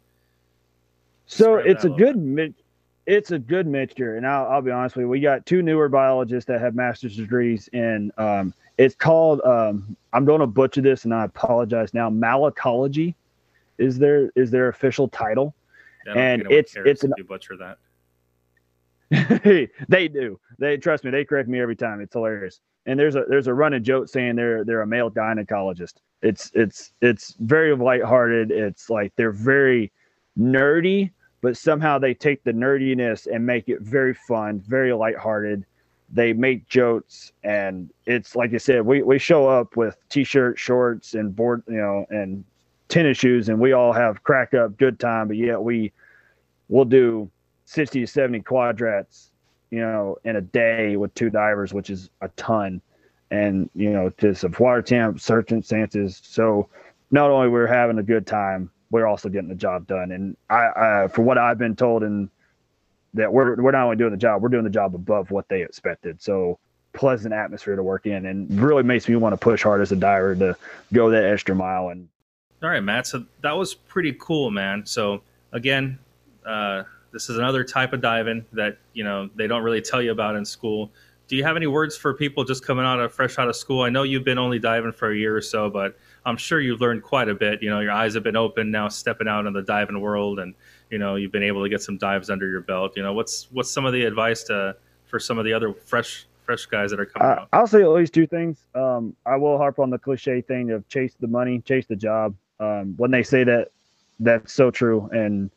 So 1.29 1.57
it's 1.57 1.85
a, 1.85 1.89
good 1.89 2.17
mi- 2.17 2.55
it's 3.05 3.29
a 3.29 3.37
good 3.37 3.67
mixture, 3.67 4.17
and 4.17 4.25
I'll, 4.25 4.47
I'll, 4.47 4.61
be 4.63 4.71
honest 4.71 4.95
with 4.95 5.03
you. 5.03 5.09
We 5.09 5.19
got 5.19 5.45
two 5.45 5.61
newer 5.61 5.87
biologists 5.87 6.47
that 6.47 6.59
have 6.59 6.73
master's 6.73 7.15
degrees 7.15 7.69
in. 7.71 8.11
Um, 8.17 8.53
it's 8.79 8.95
called. 8.95 9.39
Um, 9.41 9.95
I'm 10.11 10.25
going 10.25 10.39
to 10.39 10.47
butcher 10.47 10.81
this, 10.81 11.05
and 11.05 11.13
I 11.13 11.25
apologize 11.25 11.93
now. 11.93 12.09
Malacology 12.09 13.13
is 13.77 13.99
their 13.99 14.31
is 14.35 14.49
their 14.49 14.69
official 14.69 15.07
title, 15.07 15.53
and 16.15 16.47
it's 16.49 16.75
it's 16.75 17.03
an 17.03 17.13
you 17.15 17.23
butcher 17.23 17.55
that. 17.57 17.77
they 19.87 20.07
do. 20.07 20.39
They 20.57 20.77
trust 20.77 21.03
me. 21.03 21.11
They 21.11 21.25
correct 21.25 21.47
me 21.47 21.59
every 21.61 21.75
time. 21.75 22.01
It's 22.01 22.13
hilarious. 22.13 22.59
And 22.87 22.99
there's 22.99 23.15
a 23.15 23.25
there's 23.27 23.47
a 23.47 23.53
running 23.53 23.83
joke 23.83 24.09
saying 24.09 24.35
they're 24.35 24.63
they're 24.63 24.81
a 24.81 24.87
male 24.87 25.11
gynecologist. 25.11 25.95
It's 26.23 26.49
it's 26.55 26.93
it's 27.01 27.35
very 27.39 27.75
lighthearted. 27.75 28.49
It's 28.49 28.89
like 28.89 29.13
they're 29.15 29.31
very 29.31 29.91
nerdy, 30.39 31.11
but 31.41 31.57
somehow 31.57 31.97
they 31.99 32.13
take 32.13 32.43
the 32.43 32.51
nerdiness 32.51 33.27
and 33.27 33.45
make 33.45 33.69
it 33.69 33.81
very 33.81 34.13
fun, 34.13 34.59
very 34.59 34.93
lighthearted. 34.93 35.65
They 36.11 36.33
make 36.33 36.67
jokes, 36.67 37.31
and 37.43 37.89
it's 38.05 38.35
like 38.35 38.53
I 38.53 38.57
said, 38.57 38.85
we 38.85 39.03
we 39.03 39.19
show 39.19 39.47
up 39.47 39.77
with 39.77 39.95
t-shirt, 40.09 40.57
shorts, 40.57 41.13
and 41.13 41.35
board, 41.35 41.61
you 41.67 41.77
know, 41.77 42.05
and 42.09 42.43
tennis 42.87 43.17
shoes, 43.17 43.49
and 43.49 43.59
we 43.59 43.73
all 43.73 43.93
have 43.93 44.23
crack 44.23 44.53
up 44.53 44.77
good 44.77 44.99
time. 44.99 45.27
But 45.27 45.37
yet 45.37 45.61
we 45.61 45.91
will 46.67 46.85
do 46.85 47.29
60 47.65 48.01
to 48.01 48.07
70 48.07 48.41
quadrats, 48.41 49.31
you 49.69 49.79
know, 49.79 50.17
in 50.23 50.35
a 50.35 50.41
day 50.41 50.97
with 50.97 51.13
two 51.13 51.29
divers, 51.29 51.73
which 51.73 51.91
is 51.91 52.09
a 52.21 52.29
ton. 52.29 52.81
And, 53.31 53.69
you 53.75 53.91
know, 53.91 54.09
to 54.17 54.33
some 54.33 54.55
water 54.57 54.81
temp, 54.81 55.19
circumstances. 55.19 56.19
So 56.23 56.67
not 57.11 57.29
only 57.29 57.47
we're 57.47 57.67
having 57.67 57.99
a 57.99 58.03
good 58.03 58.25
time, 58.25 58.71
we're 58.91 59.05
also 59.05 59.29
getting 59.29 59.49
the 59.49 59.55
job 59.55 59.87
done. 59.87 60.11
And 60.11 60.35
I, 60.49 60.69
I, 60.75 61.07
for 61.07 61.21
what 61.21 61.37
I've 61.37 61.57
been 61.57 61.75
told 61.75 62.03
and 62.03 62.29
that 63.13 63.31
we're 63.31 63.55
we're 63.61 63.71
not 63.71 63.83
only 63.83 63.95
doing 63.95 64.11
the 64.11 64.17
job, 64.17 64.41
we're 64.41 64.49
doing 64.49 64.63
the 64.63 64.69
job 64.69 64.93
above 64.95 65.31
what 65.31 65.47
they 65.49 65.63
expected. 65.63 66.21
So 66.21 66.59
pleasant 66.93 67.33
atmosphere 67.33 67.75
to 67.75 67.83
work 67.83 68.05
in, 68.05 68.25
and 68.25 68.59
really 68.59 68.83
makes 68.83 69.07
me 69.07 69.15
want 69.15 69.33
to 69.33 69.37
push 69.37 69.63
hard 69.63 69.81
as 69.81 69.91
a 69.91 69.95
diver 69.95 70.35
to 70.35 70.55
go 70.93 71.09
that 71.09 71.25
extra 71.25 71.55
mile. 71.55 71.89
And 71.89 72.07
all 72.61 72.69
right, 72.69 72.83
Matt. 72.83 73.07
So 73.07 73.25
that 73.41 73.55
was 73.55 73.73
pretty 73.73 74.15
cool, 74.19 74.51
man. 74.51 74.85
So 74.85 75.21
again, 75.51 75.97
uh, 76.45 76.83
this 77.11 77.29
is 77.29 77.37
another 77.37 77.63
type 77.63 77.93
of 77.93 78.01
diving 78.01 78.45
that 78.53 78.77
you 78.93 79.03
know 79.03 79.29
they 79.35 79.47
don't 79.47 79.63
really 79.63 79.81
tell 79.81 80.01
you 80.01 80.11
about 80.11 80.35
in 80.35 80.45
school. 80.45 80.91
Do 81.27 81.35
you 81.35 81.43
have 81.43 81.55
any 81.55 81.67
words 81.67 81.95
for 81.95 82.13
people 82.13 82.43
just 82.43 82.65
coming 82.65 82.85
out 82.85 82.99
of 82.99 83.13
fresh 83.13 83.37
out 83.37 83.47
of 83.47 83.55
school? 83.55 83.83
I 83.83 83.89
know 83.89 84.03
you've 84.03 84.23
been 84.23 84.39
only 84.39 84.59
diving 84.59 84.91
for 84.91 85.11
a 85.11 85.17
year 85.17 85.35
or 85.35 85.41
so, 85.41 85.69
but 85.69 85.97
I'm 86.25 86.37
sure 86.37 86.59
you've 86.59 86.81
learned 86.81 87.03
quite 87.03 87.29
a 87.29 87.35
bit. 87.35 87.61
You 87.61 87.69
know, 87.69 87.79
your 87.79 87.91
eyes 87.91 88.13
have 88.13 88.23
been 88.23 88.35
open 88.35 88.71
now, 88.71 88.89
stepping 88.89 89.27
out 89.27 89.45
in 89.45 89.53
the 89.53 89.61
diving 89.61 89.99
world, 89.99 90.39
and 90.39 90.53
you 90.89 90.97
know 90.97 91.15
you've 91.15 91.31
been 91.31 91.43
able 91.43 91.63
to 91.63 91.69
get 91.69 91.81
some 91.81 91.97
dives 91.97 92.29
under 92.29 92.49
your 92.49 92.61
belt. 92.61 92.93
You 92.95 93.03
know, 93.03 93.13
what's 93.13 93.47
what's 93.51 93.71
some 93.71 93.85
of 93.85 93.93
the 93.93 94.03
advice 94.03 94.43
to 94.43 94.75
for 95.05 95.19
some 95.19 95.37
of 95.37 95.45
the 95.45 95.53
other 95.53 95.73
fresh 95.73 96.25
fresh 96.43 96.65
guys 96.65 96.91
that 96.91 96.99
are 96.99 97.05
coming 97.05 97.27
uh, 97.27 97.41
out? 97.41 97.49
I'll 97.53 97.67
say 97.67 97.81
at 97.81 97.89
least 97.89 98.13
two 98.13 98.27
things. 98.27 98.65
Um, 98.75 99.15
I 99.25 99.37
will 99.37 99.57
harp 99.57 99.79
on 99.79 99.89
the 99.89 99.99
cliche 99.99 100.41
thing 100.41 100.71
of 100.71 100.87
chase 100.87 101.15
the 101.19 101.27
money, 101.27 101.61
chase 101.61 101.85
the 101.87 101.95
job. 101.95 102.35
Um, 102.59 102.95
when 102.97 103.11
they 103.11 103.23
say 103.23 103.43
that, 103.45 103.69
that's 104.19 104.53
so 104.53 104.69
true, 104.71 105.09
and 105.13 105.49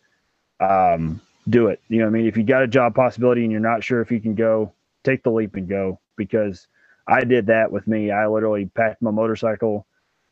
um, 0.60 1.20
do 1.48 1.66
it. 1.68 1.80
You 1.88 2.00
know, 2.00 2.06
I 2.06 2.10
mean, 2.10 2.26
if 2.26 2.36
you 2.36 2.44
got 2.44 2.62
a 2.62 2.68
job 2.68 2.94
possibility 2.94 3.42
and 3.42 3.50
you're 3.50 3.60
not 3.60 3.82
sure 3.82 4.00
if 4.00 4.10
you 4.10 4.20
can 4.20 4.34
go, 4.34 4.72
take 5.02 5.22
the 5.22 5.30
leap 5.30 5.56
and 5.56 5.68
go. 5.68 5.98
Because 6.16 6.68
I 7.08 7.24
did 7.24 7.46
that 7.46 7.72
with 7.72 7.86
me. 7.86 8.10
I 8.10 8.26
literally 8.26 8.66
packed 8.66 9.02
my 9.02 9.10
motorcycle 9.10 9.86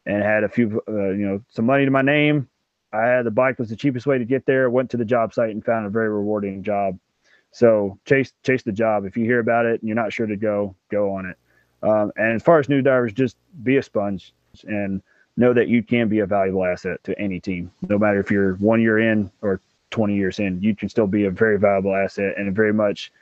and 0.06 0.22
had 0.22 0.44
a 0.44 0.48
few, 0.48 0.82
uh, 0.88 1.10
you 1.10 1.26
know, 1.26 1.42
some 1.48 1.66
money 1.66 1.84
to 1.84 1.90
my 1.90 2.02
name. 2.02 2.48
I 2.92 3.02
had 3.02 3.24
the 3.24 3.30
bike 3.30 3.58
was 3.58 3.68
the 3.68 3.76
cheapest 3.76 4.06
way 4.06 4.18
to 4.18 4.24
get 4.24 4.46
there. 4.46 4.68
Went 4.68 4.90
to 4.90 4.96
the 4.96 5.04
job 5.04 5.32
site 5.32 5.50
and 5.50 5.64
found 5.64 5.86
a 5.86 5.90
very 5.90 6.08
rewarding 6.08 6.62
job. 6.62 6.98
So 7.52 7.98
chase 8.04 8.32
chase 8.44 8.62
the 8.62 8.72
job. 8.72 9.04
If 9.04 9.16
you 9.16 9.24
hear 9.24 9.38
about 9.38 9.66
it 9.66 9.80
and 9.80 9.88
you're 9.88 9.96
not 9.96 10.12
sure 10.12 10.26
to 10.26 10.36
go, 10.36 10.74
go 10.90 11.12
on 11.14 11.26
it. 11.26 11.36
Um, 11.82 12.12
and 12.16 12.34
as 12.34 12.42
far 12.42 12.58
as 12.58 12.68
new 12.68 12.82
divers, 12.82 13.12
just 13.12 13.36
be 13.62 13.76
a 13.76 13.82
sponge 13.82 14.32
and 14.64 15.02
know 15.36 15.52
that 15.52 15.68
you 15.68 15.82
can 15.82 16.08
be 16.08 16.18
a 16.18 16.26
valuable 16.26 16.64
asset 16.64 17.02
to 17.04 17.18
any 17.18 17.40
team, 17.40 17.70
no 17.88 17.98
matter 17.98 18.20
if 18.20 18.30
you're 18.30 18.54
one 18.56 18.80
year 18.80 18.98
in 18.98 19.30
or 19.40 19.60
20 19.90 20.14
years 20.14 20.38
in. 20.38 20.60
You 20.60 20.74
can 20.74 20.88
still 20.88 21.06
be 21.06 21.24
a 21.24 21.30
very 21.30 21.58
valuable 21.58 21.94
asset 21.94 22.34
and 22.36 22.54
very 22.54 22.72
much 22.72 23.12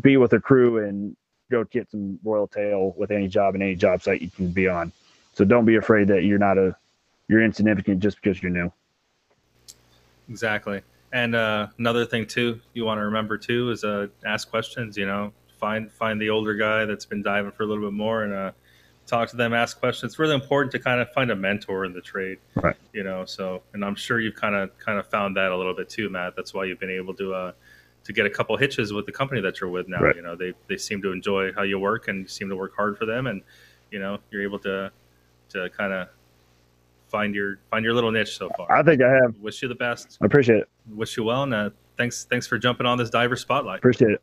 be 0.00 0.16
with 0.16 0.32
a 0.32 0.40
crew 0.40 0.84
and 0.84 1.16
go 1.50 1.64
get 1.64 1.90
some 1.90 2.18
royal 2.24 2.48
tail 2.48 2.94
with 2.96 3.10
any 3.10 3.28
job 3.28 3.54
and 3.54 3.62
any 3.62 3.74
job 3.74 4.02
site 4.02 4.20
you 4.20 4.30
can 4.30 4.50
be 4.50 4.68
on. 4.68 4.92
So 5.36 5.44
don't 5.44 5.66
be 5.66 5.76
afraid 5.76 6.08
that 6.08 6.24
you're 6.24 6.38
not 6.38 6.56
a 6.56 6.74
you're 7.28 7.42
insignificant 7.42 8.00
just 8.00 8.16
because 8.22 8.42
you're 8.42 8.50
new. 8.50 8.72
Exactly. 10.30 10.80
And 11.12 11.34
uh, 11.34 11.68
another 11.78 12.06
thing 12.06 12.26
too, 12.26 12.58
you 12.72 12.86
want 12.86 12.98
to 12.98 13.04
remember 13.04 13.36
too 13.36 13.70
is 13.70 13.84
uh, 13.84 14.06
ask 14.24 14.48
questions. 14.48 14.96
You 14.96 15.06
know, 15.06 15.34
find 15.58 15.92
find 15.92 16.18
the 16.18 16.30
older 16.30 16.54
guy 16.54 16.86
that's 16.86 17.04
been 17.04 17.22
diving 17.22 17.52
for 17.52 17.64
a 17.64 17.66
little 17.66 17.84
bit 17.84 17.92
more 17.92 18.22
and 18.24 18.32
uh, 18.32 18.52
talk 19.06 19.28
to 19.28 19.36
them, 19.36 19.52
ask 19.52 19.78
questions. 19.78 20.12
It's 20.12 20.18
really 20.18 20.34
important 20.34 20.72
to 20.72 20.78
kind 20.78 21.00
of 21.02 21.12
find 21.12 21.30
a 21.30 21.36
mentor 21.36 21.84
in 21.84 21.92
the 21.92 22.00
trade. 22.00 22.38
Right. 22.54 22.76
You 22.94 23.04
know, 23.04 23.26
so 23.26 23.62
and 23.74 23.84
I'm 23.84 23.94
sure 23.94 24.20
you've 24.20 24.36
kind 24.36 24.54
of 24.54 24.76
kind 24.78 24.98
of 24.98 25.06
found 25.08 25.36
that 25.36 25.52
a 25.52 25.56
little 25.56 25.74
bit 25.74 25.90
too, 25.90 26.08
Matt. 26.08 26.34
That's 26.34 26.54
why 26.54 26.64
you've 26.64 26.80
been 26.80 26.90
able 26.90 27.12
to 27.12 27.34
uh, 27.34 27.52
to 28.04 28.12
get 28.14 28.24
a 28.24 28.30
couple 28.30 28.56
hitches 28.56 28.94
with 28.94 29.04
the 29.04 29.12
company 29.12 29.42
that 29.42 29.60
you're 29.60 29.68
with 29.68 29.86
now. 29.86 30.00
Right. 30.00 30.16
You 30.16 30.22
know, 30.22 30.34
they 30.34 30.54
they 30.66 30.78
seem 30.78 31.02
to 31.02 31.12
enjoy 31.12 31.52
how 31.52 31.62
you 31.62 31.78
work 31.78 32.08
and 32.08 32.22
you 32.22 32.28
seem 32.28 32.48
to 32.48 32.56
work 32.56 32.74
hard 32.74 32.96
for 32.96 33.04
them, 33.04 33.26
and 33.26 33.42
you 33.90 33.98
know, 33.98 34.18
you're 34.30 34.42
able 34.42 34.58
to 34.60 34.90
to 35.50 35.70
kind 35.70 35.92
of 35.92 36.08
find 37.08 37.34
your 37.34 37.58
find 37.70 37.84
your 37.84 37.94
little 37.94 38.10
niche 38.10 38.36
so 38.36 38.50
far. 38.56 38.70
I 38.70 38.82
think 38.82 39.02
I 39.02 39.10
have. 39.10 39.38
Wish 39.38 39.62
you 39.62 39.68
the 39.68 39.74
best. 39.74 40.18
I 40.20 40.26
appreciate 40.26 40.58
it. 40.58 40.68
Wish 40.88 41.16
you 41.16 41.24
well, 41.24 41.42
and 41.42 41.54
uh, 41.54 41.70
thanks 41.96 42.24
thanks 42.24 42.46
for 42.46 42.58
jumping 42.58 42.86
on 42.86 42.98
this 42.98 43.10
diver 43.10 43.36
spotlight. 43.36 43.78
Appreciate 43.78 44.12
it. 44.12 44.22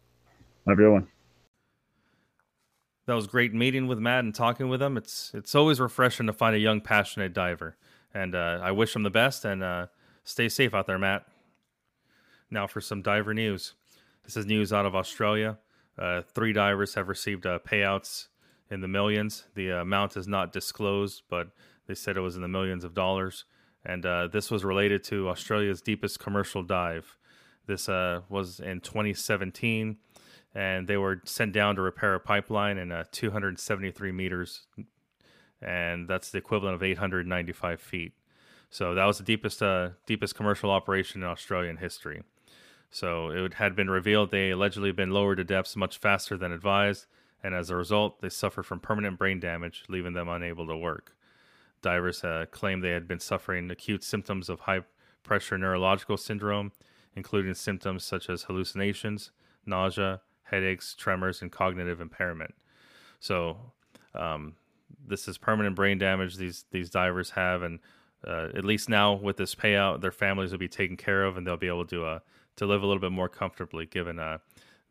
Have 0.68 0.77
a 0.77 0.82
good 0.82 0.92
one. 0.92 1.08
That 3.06 3.15
was 3.15 3.27
great 3.27 3.53
meeting 3.53 3.88
with 3.88 4.00
Matt 4.00 4.24
and 4.24 4.34
talking 4.34 4.70
with 4.70 4.82
him. 4.82 4.98
It's 4.98 5.32
it's 5.34 5.56
always 5.56 5.80
refreshing 5.80 6.27
to 6.27 6.34
find 6.34 6.56
a 6.56 6.60
young, 6.60 6.82
passionate 6.82 7.34
diver, 7.34 7.77
and 8.13 8.36
uh, 8.36 8.60
I 8.62 8.72
wish 8.72 8.96
him 8.96 9.03
the 9.03 9.10
best. 9.10 9.44
And 9.46 9.63
uh, 9.63 9.88
stay 10.24 10.48
safe 10.50 10.74
out 10.74 10.88
there, 10.88 11.00
Matt. 11.00 11.25
Now 12.50 12.68
for 12.68 12.82
some 12.82 13.01
diver 13.01 13.34
news. 13.34 13.74
This 14.24 14.38
is 14.38 14.46
news 14.46 14.72
out 14.72 14.86
of 14.86 14.96
Australia. 14.96 15.58
Uh, 15.98 16.22
three 16.22 16.53
divers 16.53 16.96
have 16.96 17.10
received 17.10 17.46
uh, 17.46 17.60
payouts 17.60 18.27
in 18.74 18.82
the 18.82 18.88
millions. 18.88 19.46
The 19.53 19.70
amount 19.70 20.18
is 20.18 20.27
not 20.27 20.51
disclosed, 20.51 21.22
but 21.30 21.50
they 21.88 21.94
said 21.94 22.18
it 22.18 22.22
was 22.22 22.36
in 22.36 22.42
the 22.42 22.48
millions 22.48 22.84
of 22.84 22.96
dollars. 22.96 23.46
And 23.86 24.06
uh, 24.06 24.27
this 24.27 24.50
was 24.50 24.63
related 24.63 25.03
to 25.06 25.30
Australia's 25.30 25.82
deepest 25.82 26.20
commercial 26.20 26.63
dive. 26.63 27.18
This 27.68 27.88
uh, 27.88 28.22
was 28.30 28.60
in 28.60 28.82
2017, 28.82 29.98
and 30.56 30.88
they 30.88 30.98
were 30.98 31.22
sent 31.25 31.53
down 31.53 31.75
to 31.75 31.82
repair 31.82 32.15
a 32.15 32.20
pipeline 32.20 32.77
in 32.77 32.92
uh, 32.92 33.03
273 33.12 34.12
meters, 34.12 34.65
and 35.62 36.08
that's 36.08 36.32
the 36.32 36.39
equivalent 36.39 36.75
of 36.75 36.84
895 36.84 37.80
feet. 37.80 38.13
So 38.70 38.96
that 38.96 39.06
was 39.06 39.20
the 39.20 39.24
deepest 39.24 39.62
uh, 39.62 39.89
deepest 40.08 40.36
commercial 40.36 40.72
operation 40.72 41.22
in 41.22 41.30
Australian 41.30 41.77
history. 41.77 42.24
So 42.89 43.30
it 43.30 43.56
had 43.56 43.75
been 43.75 43.89
revealed 43.89 44.32
they 44.32 44.50
allegedly 44.50 44.92
been 44.92 45.12
lowered 45.12 45.38
to 45.38 45.44
depths 45.44 45.75
much 45.75 45.98
faster 45.98 46.38
than 46.38 46.51
advised, 46.51 47.06
and 47.44 47.54
as 47.54 47.70
a 47.70 47.76
result, 47.76 48.22
they 48.22 48.30
suffered 48.30 48.66
from 48.66 48.80
permanent 48.80 49.20
brain 49.20 49.40
damage, 49.40 49.84
leaving 49.90 50.14
them 50.14 50.30
unable 50.30 50.66
to 50.68 50.78
work. 50.78 51.16
Divers 51.82 52.24
uh, 52.24 52.46
claimed 52.52 52.84
they 52.84 52.92
had 52.92 53.08
been 53.08 53.20
suffering 53.20 53.70
acute 53.70 54.04
symptoms 54.04 54.50
of 54.50 54.62
high 54.62 54.82
pressure 55.24 55.58
neurological 55.58 56.18
syndrome, 56.18 56.72
including 57.16 57.54
symptoms 57.54 58.04
such 58.04 58.30
as 58.30 58.44
hallucinations, 58.44 59.32
nausea, 59.66 60.22
headaches, 60.44 60.96
tremors, 60.96 61.42
and 61.42 61.52
cognitive 61.52 62.00
impairment. 62.00 62.56
So, 63.20 63.58
um, 64.16 64.56
this 65.06 65.28
is 65.28 65.38
permanent 65.38 65.76
brain 65.76 65.98
damage 65.98 66.38
these 66.38 66.66
these 66.72 66.90
divers 66.90 67.32
have, 67.32 67.62
and 67.62 67.80
uh, 68.26 68.50
at 68.56 68.64
least 68.64 68.90
now 68.90 69.14
with 69.14 69.38
this 69.38 69.56
payout, 69.56 70.02
their 70.02 70.12
families 70.12 70.52
will 70.52 70.60
be 70.60 70.68
taken 70.68 70.96
care 70.96 71.24
of, 71.26 71.36
and 71.36 71.46
they'll 71.46 71.58
be 71.58 71.68
able 71.68 71.86
to 71.88 72.06
uh, 72.06 72.20
to 72.56 72.66
live 72.66 72.84
a 72.84 72.86
little 72.86 73.02
bit 73.02 73.12
more 73.12 73.30
comfortably. 73.30 73.86
Given 73.86 74.20
uh, 74.20 74.38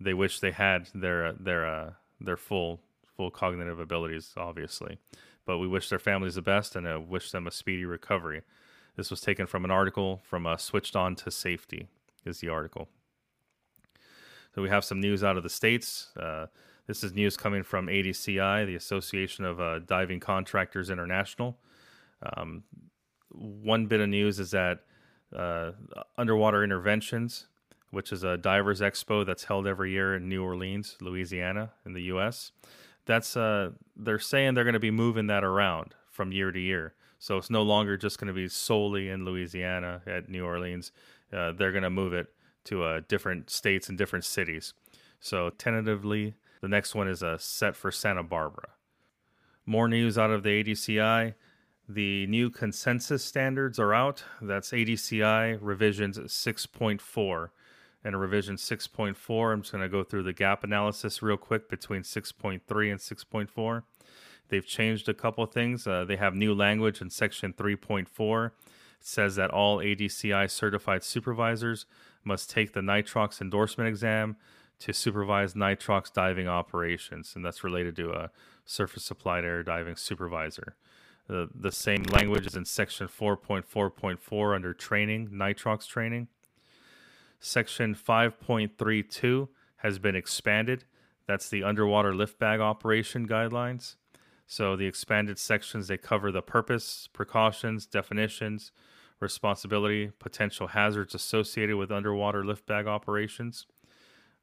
they 0.01 0.15
wish 0.15 0.41
they 0.41 0.51
had 0.51 0.89
their 0.95 1.33
their 1.33 1.67
uh, 1.67 1.91
their 2.25 2.37
full 2.37 2.81
full 3.17 3.31
cognitive 3.31 3.79
abilities, 3.79 4.33
obviously, 4.37 4.99
but 5.45 5.59
we 5.59 5.69
wish 5.69 5.89
their 5.89 5.99
families 5.99 6.37
the 6.37 6.43
best 6.43 6.75
and 6.75 6.87
uh, 6.87 6.99
wish 6.99 7.31
them 7.31 7.47
a 7.47 7.51
speedy 7.51 7.85
recovery. 7.85 8.43
This 8.97 9.11
was 9.11 9.21
taken 9.21 9.47
from 9.47 9.65
an 9.65 9.71
article 9.71 10.21
from 10.25 10.47
uh, 10.47 10.57
Switched 10.57 10.97
On 10.97 11.15
to 11.17 11.31
Safety. 11.31 11.89
Is 12.25 12.39
the 12.39 12.51
article. 12.51 12.89
So 14.55 14.63
we 14.63 14.69
have 14.69 14.85
some 14.85 15.01
news 15.01 15.25
out 15.25 15.37
of 15.37 15.43
the 15.43 15.49
states. 15.49 16.11
Uh, 16.17 16.47
this 16.87 17.03
is 17.03 17.13
news 17.13 17.37
coming 17.37 17.65
from 17.65 17.89
ADCI, 17.89 18.65
the 18.65 18.77
Association 18.77 19.45
of 19.45 19.61
uh, 19.61 19.81
Diving 19.81 20.21
Contractors 20.21 20.89
International. 20.89 21.59
Um, 22.37 22.63
one 23.31 23.87
bit 23.87 24.01
of 24.01 24.09
news 24.09 24.39
is 24.39 24.53
that 24.53 24.81
uh, 25.35 25.73
Underwater 26.17 26.63
Interventions, 26.63 27.47
which 27.93 28.11
is 28.11 28.25
a 28.25 28.37
divers 28.37 28.81
expo 28.81 29.25
that's 29.25 29.45
held 29.45 29.67
every 29.67 29.93
year 29.93 30.17
in 30.17 30.29
New 30.29 30.43
Orleans, 30.43 30.97
Louisiana, 31.01 31.71
in 31.87 31.93
the 31.93 32.03
U.S. 32.05 32.51
That's 33.05 33.37
uh, 33.37 33.71
they're 33.95 34.19
saying 34.19 34.55
they're 34.55 34.65
going 34.65 34.73
to 34.73 34.81
be 34.81 34.91
moving 34.91 35.29
that 35.29 35.45
around 35.45 35.95
from 36.11 36.33
year 36.33 36.51
to 36.51 36.59
year. 36.59 36.95
So 37.19 37.37
it's 37.37 37.51
no 37.51 37.63
longer 37.63 37.97
just 37.97 38.19
going 38.19 38.29
to 38.29 38.35
be 38.35 38.49
solely 38.49 39.09
in 39.09 39.25
Louisiana 39.25 40.03
at 40.07 40.29
New 40.29 40.45
Orleans. 40.45 40.91
Uh, 41.33 41.53
they're 41.53 41.71
going 41.71 41.85
to 41.85 41.91
move 41.91 42.15
it 42.15 42.33
to 42.65 42.83
uh, 42.83 43.01
different 43.07 43.51
states 43.51 43.89
and 43.89 43.99
different 43.99 44.25
cities. 44.25 44.73
So 45.21 45.51
tentatively, 45.51 46.35
the 46.63 46.69
next 46.69 46.95
one 46.95 47.09
is 47.09 47.23
uh, 47.23 47.37
set 47.39 47.77
for 47.77 47.93
Santa 47.93 48.23
Barbara. 48.23 48.71
More 49.67 49.87
news 49.87 50.17
out 50.17 50.31
of 50.31 50.43
the 50.43 50.65
ADCI. 50.65 51.35
The 51.89 52.27
new 52.27 52.49
consensus 52.49 53.25
standards 53.25 53.79
are 53.79 53.93
out. 53.93 54.25
That's 54.41 54.71
ADCI 54.71 55.59
revisions 55.61 56.19
6.4. 56.19 57.49
And 58.05 58.15
a 58.15 58.19
revision 58.19 58.57
6.4, 58.57 59.53
I'm 59.53 59.63
just 59.63 59.73
going 59.73 59.83
to 59.83 59.89
go 59.89 60.03
through 60.03 60.25
the 60.25 60.33
gap 60.33 60.65
analysis 60.65 61.23
real 61.23 61.37
quick 61.37 61.69
between 61.69 62.03
6.3 62.03 62.61
and 62.91 63.01
6.4. 63.01 63.83
They've 64.49 64.67
changed 64.67 65.09
a 65.09 65.15
couple 65.15 65.47
things. 65.47 65.87
Uh, 65.87 66.05
they 66.05 66.17
have 66.17 66.35
new 66.35 66.53
language 66.53 67.01
in 67.01 67.11
section 67.11 67.53
3.4. 67.53 68.47
It 68.47 68.53
says 69.01 69.37
that 69.37 69.51
all 69.51 69.79
ADCI 69.79 70.51
certified 70.51 71.05
supervisors 71.05 71.87
must 72.25 72.51
take 72.51 72.73
the 72.73 72.81
nitrox 72.81 73.41
endorsement 73.41 73.89
exam 73.89 74.37
to 74.81 74.93
supervise 74.93 75.55
nitrox 75.55 76.13
diving 76.13 76.49
operations, 76.49 77.35
and 77.37 77.45
that's 77.45 77.63
related 77.63 77.95
to 77.97 78.11
a 78.11 78.31
surface 78.65 79.11
applied 79.11 79.45
air 79.45 79.63
diving 79.63 79.97
supervisor. 79.97 80.75
The, 81.29 81.49
the 81.55 81.73
same 81.73 82.03
language 82.05 82.47
is 82.47 82.57
in 82.57 82.65
section 82.65 83.07
4.4.4 83.07 84.55
under 84.55 84.75
training, 84.75 85.29
nitrox 85.29 85.87
training. 85.87 86.29
Section 87.45 87.97
5.32 87.97 89.49
has 89.79 89.99
been 89.99 90.15
expanded. 90.15 90.85
That's 91.27 91.49
the 91.49 91.65
underwater 91.65 92.15
lift 92.15 92.39
bag 92.39 92.61
operation 92.61 93.27
guidelines. 93.27 93.97
So 94.47 94.77
the 94.77 94.87
expanded 94.87 95.41
sections 95.41 95.89
they 95.89 95.97
cover 95.97 96.31
the 96.31 96.41
purpose, 96.41 97.09
precautions, 97.13 97.85
definitions, 97.85 98.71
responsibility, 99.19 100.13
potential 100.21 100.69
hazards 100.69 101.17
associated 101.17 101.75
with 101.75 101.91
underwater 101.91 102.45
lift 102.45 102.65
bag 102.65 102.87
operations. 102.87 103.67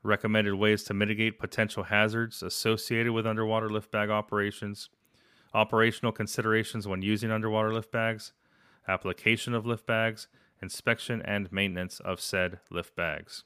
recommended 0.03 0.55
ways 0.55 0.83
to 0.83 0.93
mitigate 0.93 1.39
potential 1.39 1.83
hazards 1.83 2.43
associated 2.43 3.13
with 3.13 3.25
underwater 3.25 3.69
lift 3.69 3.91
bag 3.91 4.09
operations, 4.09 4.89
operational 5.53 6.11
considerations 6.11 6.85
when 6.85 7.01
using 7.01 7.31
underwater 7.31 7.73
lift 7.73 7.93
bags, 7.93 8.33
application 8.89 9.53
of 9.53 9.65
lift 9.65 9.85
bags, 9.85 10.27
inspection 10.61 11.21
and 11.21 11.51
maintenance 11.51 11.99
of 11.99 12.19
said 12.19 12.59
lift 12.69 12.95
bags. 12.95 13.43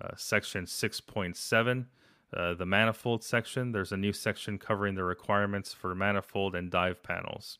Uh, 0.00 0.10
section 0.16 0.64
6.7, 0.64 1.86
uh, 2.36 2.54
the 2.54 2.66
manifold 2.66 3.22
section, 3.22 3.72
there's 3.72 3.92
a 3.92 3.96
new 3.96 4.12
section 4.12 4.58
covering 4.58 4.96
the 4.96 5.04
requirements 5.04 5.72
for 5.72 5.94
manifold 5.94 6.54
and 6.54 6.70
dive 6.70 7.02
panels. 7.02 7.58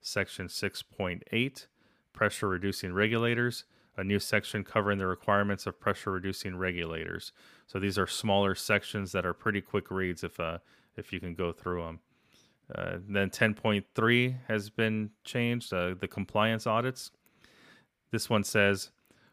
Section 0.00 0.46
6.8, 0.46 1.66
pressure 2.12 2.48
reducing 2.48 2.92
regulators, 2.92 3.64
a 3.96 4.04
new 4.04 4.20
section 4.20 4.62
covering 4.62 4.98
the 4.98 5.06
requirements 5.06 5.66
of 5.66 5.80
pressure 5.80 6.12
reducing 6.12 6.56
regulators. 6.56 7.32
So 7.66 7.80
these 7.80 7.98
are 7.98 8.06
smaller 8.06 8.54
sections 8.54 9.10
that 9.12 9.26
are 9.26 9.34
pretty 9.34 9.60
quick 9.60 9.90
reads 9.90 10.22
if 10.22 10.38
uh, 10.38 10.58
if 10.96 11.12
you 11.12 11.18
can 11.18 11.34
go 11.34 11.52
through 11.52 11.82
them. 11.82 12.00
Uh, 12.74 12.98
then 13.08 13.30
10.3 13.30 14.36
has 14.46 14.68
been 14.68 15.10
changed, 15.24 15.72
uh, 15.72 15.94
the 15.98 16.08
compliance 16.08 16.66
audits. 16.66 17.10
This 18.10 18.30
one 18.30 18.44
says 18.44 18.90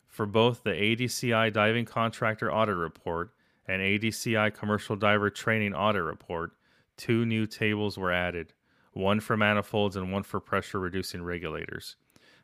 for 0.07 0.25
both 0.25 0.63
the 0.63 0.71
ADCI 0.71 1.51
diving 1.51 1.85
contractor 1.85 2.51
audit 2.51 2.77
report 2.77 3.31
and 3.67 3.81
ADCI 3.81 4.53
commercial 4.53 4.95
diver 4.95 5.29
training 5.29 5.73
audit 5.73 6.03
report, 6.03 6.51
two 6.97 7.25
new 7.25 7.45
tables 7.45 7.97
were 7.97 8.11
added 8.11 8.53
one 8.93 9.19
for 9.19 9.35
manifolds 9.35 9.97
and 9.97 10.11
one 10.11 10.23
for 10.23 10.39
pressure 10.39 10.79
reducing 10.79 11.21
regulators. 11.21 11.97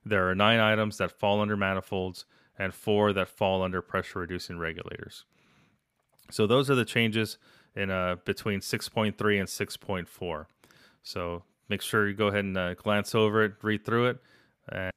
There 0.06 0.30
are 0.30 0.36
nine 0.36 0.60
items 0.60 0.98
that 0.98 1.18
fall 1.18 1.40
under 1.40 1.56
manifolds 1.56 2.26
and 2.60 2.74
four 2.74 3.14
that 3.14 3.30
fall 3.30 3.64
under 3.64 3.82
pressure 3.82 4.20
reducing 4.20 4.58
regulators. 4.58 5.24
So 6.30 6.48
those 6.48 6.70
are 6.70 6.76
the 6.76 6.86
changes 6.86 7.38
in 7.76 7.90
uh, 7.90 8.18
between 8.26 8.60
6.3 8.60 9.40
and 9.40 9.48
6.4. 9.48 10.46
So 11.04 11.44
make 11.70 11.82
sure 11.82 12.08
you 12.08 12.16
go 12.16 12.28
ahead 12.28 12.44
and 12.44 12.58
uh, 12.58 12.74
glance 12.74 13.16
over 13.16 13.44
it, 13.44 13.54
read 13.62 13.86
through 13.86 14.08
it. 14.08 14.18
And, 14.70 14.92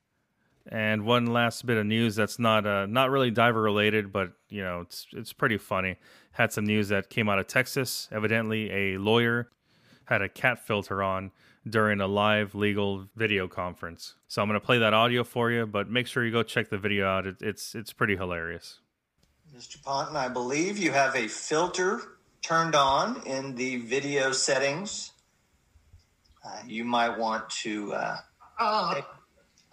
and 0.70 1.04
one 1.04 1.26
last 1.26 1.66
bit 1.66 1.76
of 1.76 1.86
news 1.86 2.16
that's 2.16 2.38
not 2.38 2.66
uh, 2.66 2.86
not 2.86 3.10
really 3.10 3.30
diver 3.30 3.60
related, 3.60 4.12
but 4.12 4.32
you 4.48 4.62
know 4.62 4.80
it's 4.80 5.06
it's 5.12 5.32
pretty 5.32 5.58
funny. 5.58 5.96
Had 6.32 6.52
some 6.52 6.64
news 6.64 6.88
that 6.88 7.10
came 7.10 7.28
out 7.28 7.38
of 7.38 7.46
Texas. 7.46 8.08
Evidently, 8.10 8.70
a 8.70 8.98
lawyer 8.98 9.50
had 10.06 10.22
a 10.22 10.28
cat 10.28 10.58
filter 10.66 11.02
on 11.02 11.30
during 11.68 12.00
a 12.00 12.06
live 12.06 12.54
legal 12.54 13.06
video 13.16 13.48
conference. 13.48 14.14
So 14.28 14.42
I'm 14.42 14.48
going 14.48 14.60
to 14.60 14.64
play 14.64 14.78
that 14.78 14.92
audio 14.92 15.24
for 15.24 15.50
you, 15.50 15.64
but 15.66 15.88
make 15.88 16.06
sure 16.06 16.24
you 16.24 16.32
go 16.32 16.42
check 16.42 16.68
the 16.68 16.78
video 16.78 17.06
out. 17.06 17.26
It, 17.26 17.36
it's 17.40 17.74
it's 17.74 17.92
pretty 17.92 18.16
hilarious. 18.16 18.80
Mr. 19.56 19.82
Ponton, 19.82 20.16
I 20.16 20.28
believe 20.28 20.78
you 20.78 20.90
have 20.92 21.14
a 21.14 21.28
filter 21.28 22.00
turned 22.42 22.74
on 22.74 23.22
in 23.26 23.54
the 23.54 23.76
video 23.76 24.32
settings. 24.32 25.12
Uh, 26.44 26.58
you 26.66 26.84
might 26.84 27.18
want 27.18 27.48
to. 27.50 27.92
Uh, 27.92 28.16
Uh, 28.58 28.94
take, 28.94 29.04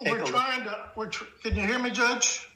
take 0.04 0.12
we're 0.12 0.24
trying 0.24 0.64
to, 0.64 0.78
we're, 0.96 1.06
tr- 1.08 1.24
can 1.42 1.56
you 1.56 1.66
hear 1.66 1.78
me, 1.78 1.90
Judge? 1.90 2.48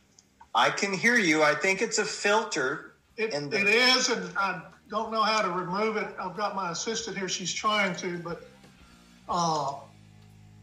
I 0.55 0.71
can 0.71 0.93
hear 0.93 1.17
you. 1.17 1.43
I 1.43 1.55
think 1.55 1.83
it's 1.83 1.99
a 1.99 2.05
filter. 2.05 2.95
It, 3.17 3.33
in 3.33 3.51
the- 3.51 3.61
it 3.61 3.67
is, 3.69 4.09
and 4.09 4.31
I 4.37 4.63
don't 4.89 5.11
know 5.13 5.23
how 5.23 5.43
to 5.43 5.51
remove 5.51 5.97
it. 5.97 6.09
I've 6.21 6.37
got 6.37 6.55
my 6.55 6.71
assistant 6.71 7.17
here. 7.17 7.29
She's 7.29 7.53
trying 7.53 7.95
to, 7.97 8.19
but 8.19 8.49
uh, 9.29 9.75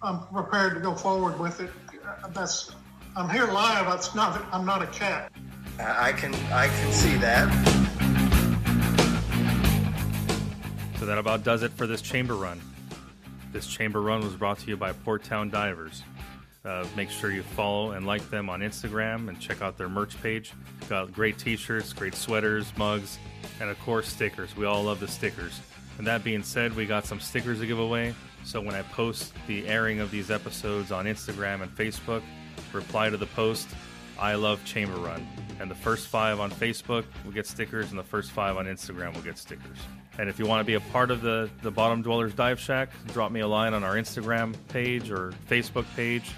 I'm 0.01 0.25
prepared 0.27 0.75
to 0.75 0.79
go 0.79 0.95
forward 0.95 1.39
with 1.39 1.59
it. 1.59 1.69
Uh, 2.05 2.27
That's 2.29 2.71
I'm 3.15 3.29
here 3.29 3.47
live. 3.47 3.93
It's 3.93 4.15
not. 4.15 4.43
I'm 4.51 4.65
not 4.65 4.81
a 4.81 4.87
cat. 4.87 5.31
I 5.79 6.11
can 6.13 6.33
I 6.51 6.67
can 6.67 6.91
see 6.91 7.15
that. 7.17 7.49
So 10.99 11.05
that 11.05 11.17
about 11.17 11.43
does 11.43 11.63
it 11.63 11.71
for 11.71 11.85
this 11.85 12.01
chamber 12.01 12.35
run. 12.35 12.61
This 13.51 13.67
chamber 13.67 14.01
run 14.01 14.21
was 14.21 14.33
brought 14.35 14.59
to 14.59 14.67
you 14.67 14.77
by 14.77 14.93
Port 14.93 15.23
Town 15.23 15.49
Divers. 15.49 16.01
Uh, 16.65 16.87
make 16.95 17.09
sure 17.09 17.29
you 17.29 17.43
follow 17.43 17.91
and 17.91 18.05
like 18.05 18.29
them 18.29 18.49
on 18.49 18.61
Instagram 18.61 19.27
and 19.27 19.37
check 19.37 19.61
out 19.61 19.77
their 19.77 19.89
merch 19.89 20.21
page. 20.23 20.53
Got 20.87 21.11
great 21.11 21.37
t-shirts, 21.37 21.91
great 21.91 22.15
sweaters, 22.15 22.71
mugs, 22.77 23.19
and 23.59 23.69
of 23.69 23.77
course 23.81 24.07
stickers. 24.07 24.55
We 24.55 24.65
all 24.65 24.83
love 24.83 25.01
the 25.01 25.07
stickers. 25.09 25.59
And 25.97 26.07
that 26.07 26.23
being 26.23 26.41
said, 26.41 26.73
we 26.73 26.85
got 26.85 27.05
some 27.05 27.19
stickers 27.19 27.59
to 27.59 27.67
give 27.67 27.79
away. 27.79 28.15
So 28.45 28.61
when 28.61 28.75
I 28.75 28.81
post 28.81 29.33
the 29.45 29.67
airing 29.67 29.99
of 29.99 30.09
these 30.09 30.31
episodes 30.31 30.93
on 30.93 31.03
Instagram 31.03 31.63
and 31.63 31.75
Facebook, 31.75 32.21
reply 32.71 33.09
to 33.09 33.17
the 33.17 33.25
post, 33.27 33.67
I 34.17 34.35
love 34.35 34.63
Chamber 34.63 34.95
Run. 34.95 35.27
And 35.59 35.69
the 35.69 35.75
first 35.75 36.07
five 36.07 36.39
on 36.39 36.49
Facebook 36.49 37.03
will 37.25 37.33
get 37.33 37.45
stickers, 37.45 37.89
and 37.89 37.99
the 37.99 38.03
first 38.03 38.31
five 38.31 38.55
on 38.55 38.67
Instagram 38.67 39.13
will 39.13 39.21
get 39.21 39.37
stickers. 39.37 39.77
And 40.17 40.29
if 40.29 40.39
you 40.39 40.45
want 40.45 40.61
to 40.61 40.65
be 40.65 40.75
a 40.75 40.91
part 40.91 41.11
of 41.11 41.21
the, 41.21 41.49
the 41.61 41.71
Bottom 41.71 42.01
Dwellers 42.03 42.33
Dive 42.33 42.59
Shack, 42.59 42.89
drop 43.07 43.33
me 43.33 43.41
a 43.41 43.47
line 43.47 43.73
on 43.73 43.83
our 43.83 43.95
Instagram 43.95 44.55
page 44.69 45.11
or 45.11 45.33
Facebook 45.49 45.85
page 45.95 46.31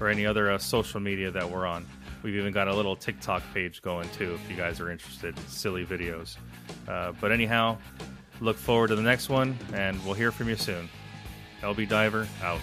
or 0.00 0.08
any 0.08 0.26
other 0.26 0.50
uh, 0.50 0.58
social 0.58 1.00
media 1.00 1.30
that 1.30 1.48
we're 1.48 1.66
on. 1.66 1.86
We've 2.22 2.36
even 2.36 2.52
got 2.52 2.68
a 2.68 2.74
little 2.74 2.96
TikTok 2.96 3.42
page 3.54 3.82
going 3.82 4.08
too 4.10 4.34
if 4.34 4.50
you 4.50 4.56
guys 4.56 4.80
are 4.80 4.90
interested. 4.90 5.38
Silly 5.48 5.84
videos. 5.84 6.36
Uh, 6.88 7.12
but 7.20 7.32
anyhow, 7.32 7.78
look 8.40 8.56
forward 8.56 8.88
to 8.88 8.96
the 8.96 9.02
next 9.02 9.28
one, 9.28 9.56
and 9.72 10.02
we'll 10.04 10.14
hear 10.14 10.32
from 10.32 10.48
you 10.48 10.56
soon. 10.56 10.88
LB 11.62 11.88
Diver 11.88 12.26
out. 12.42 12.60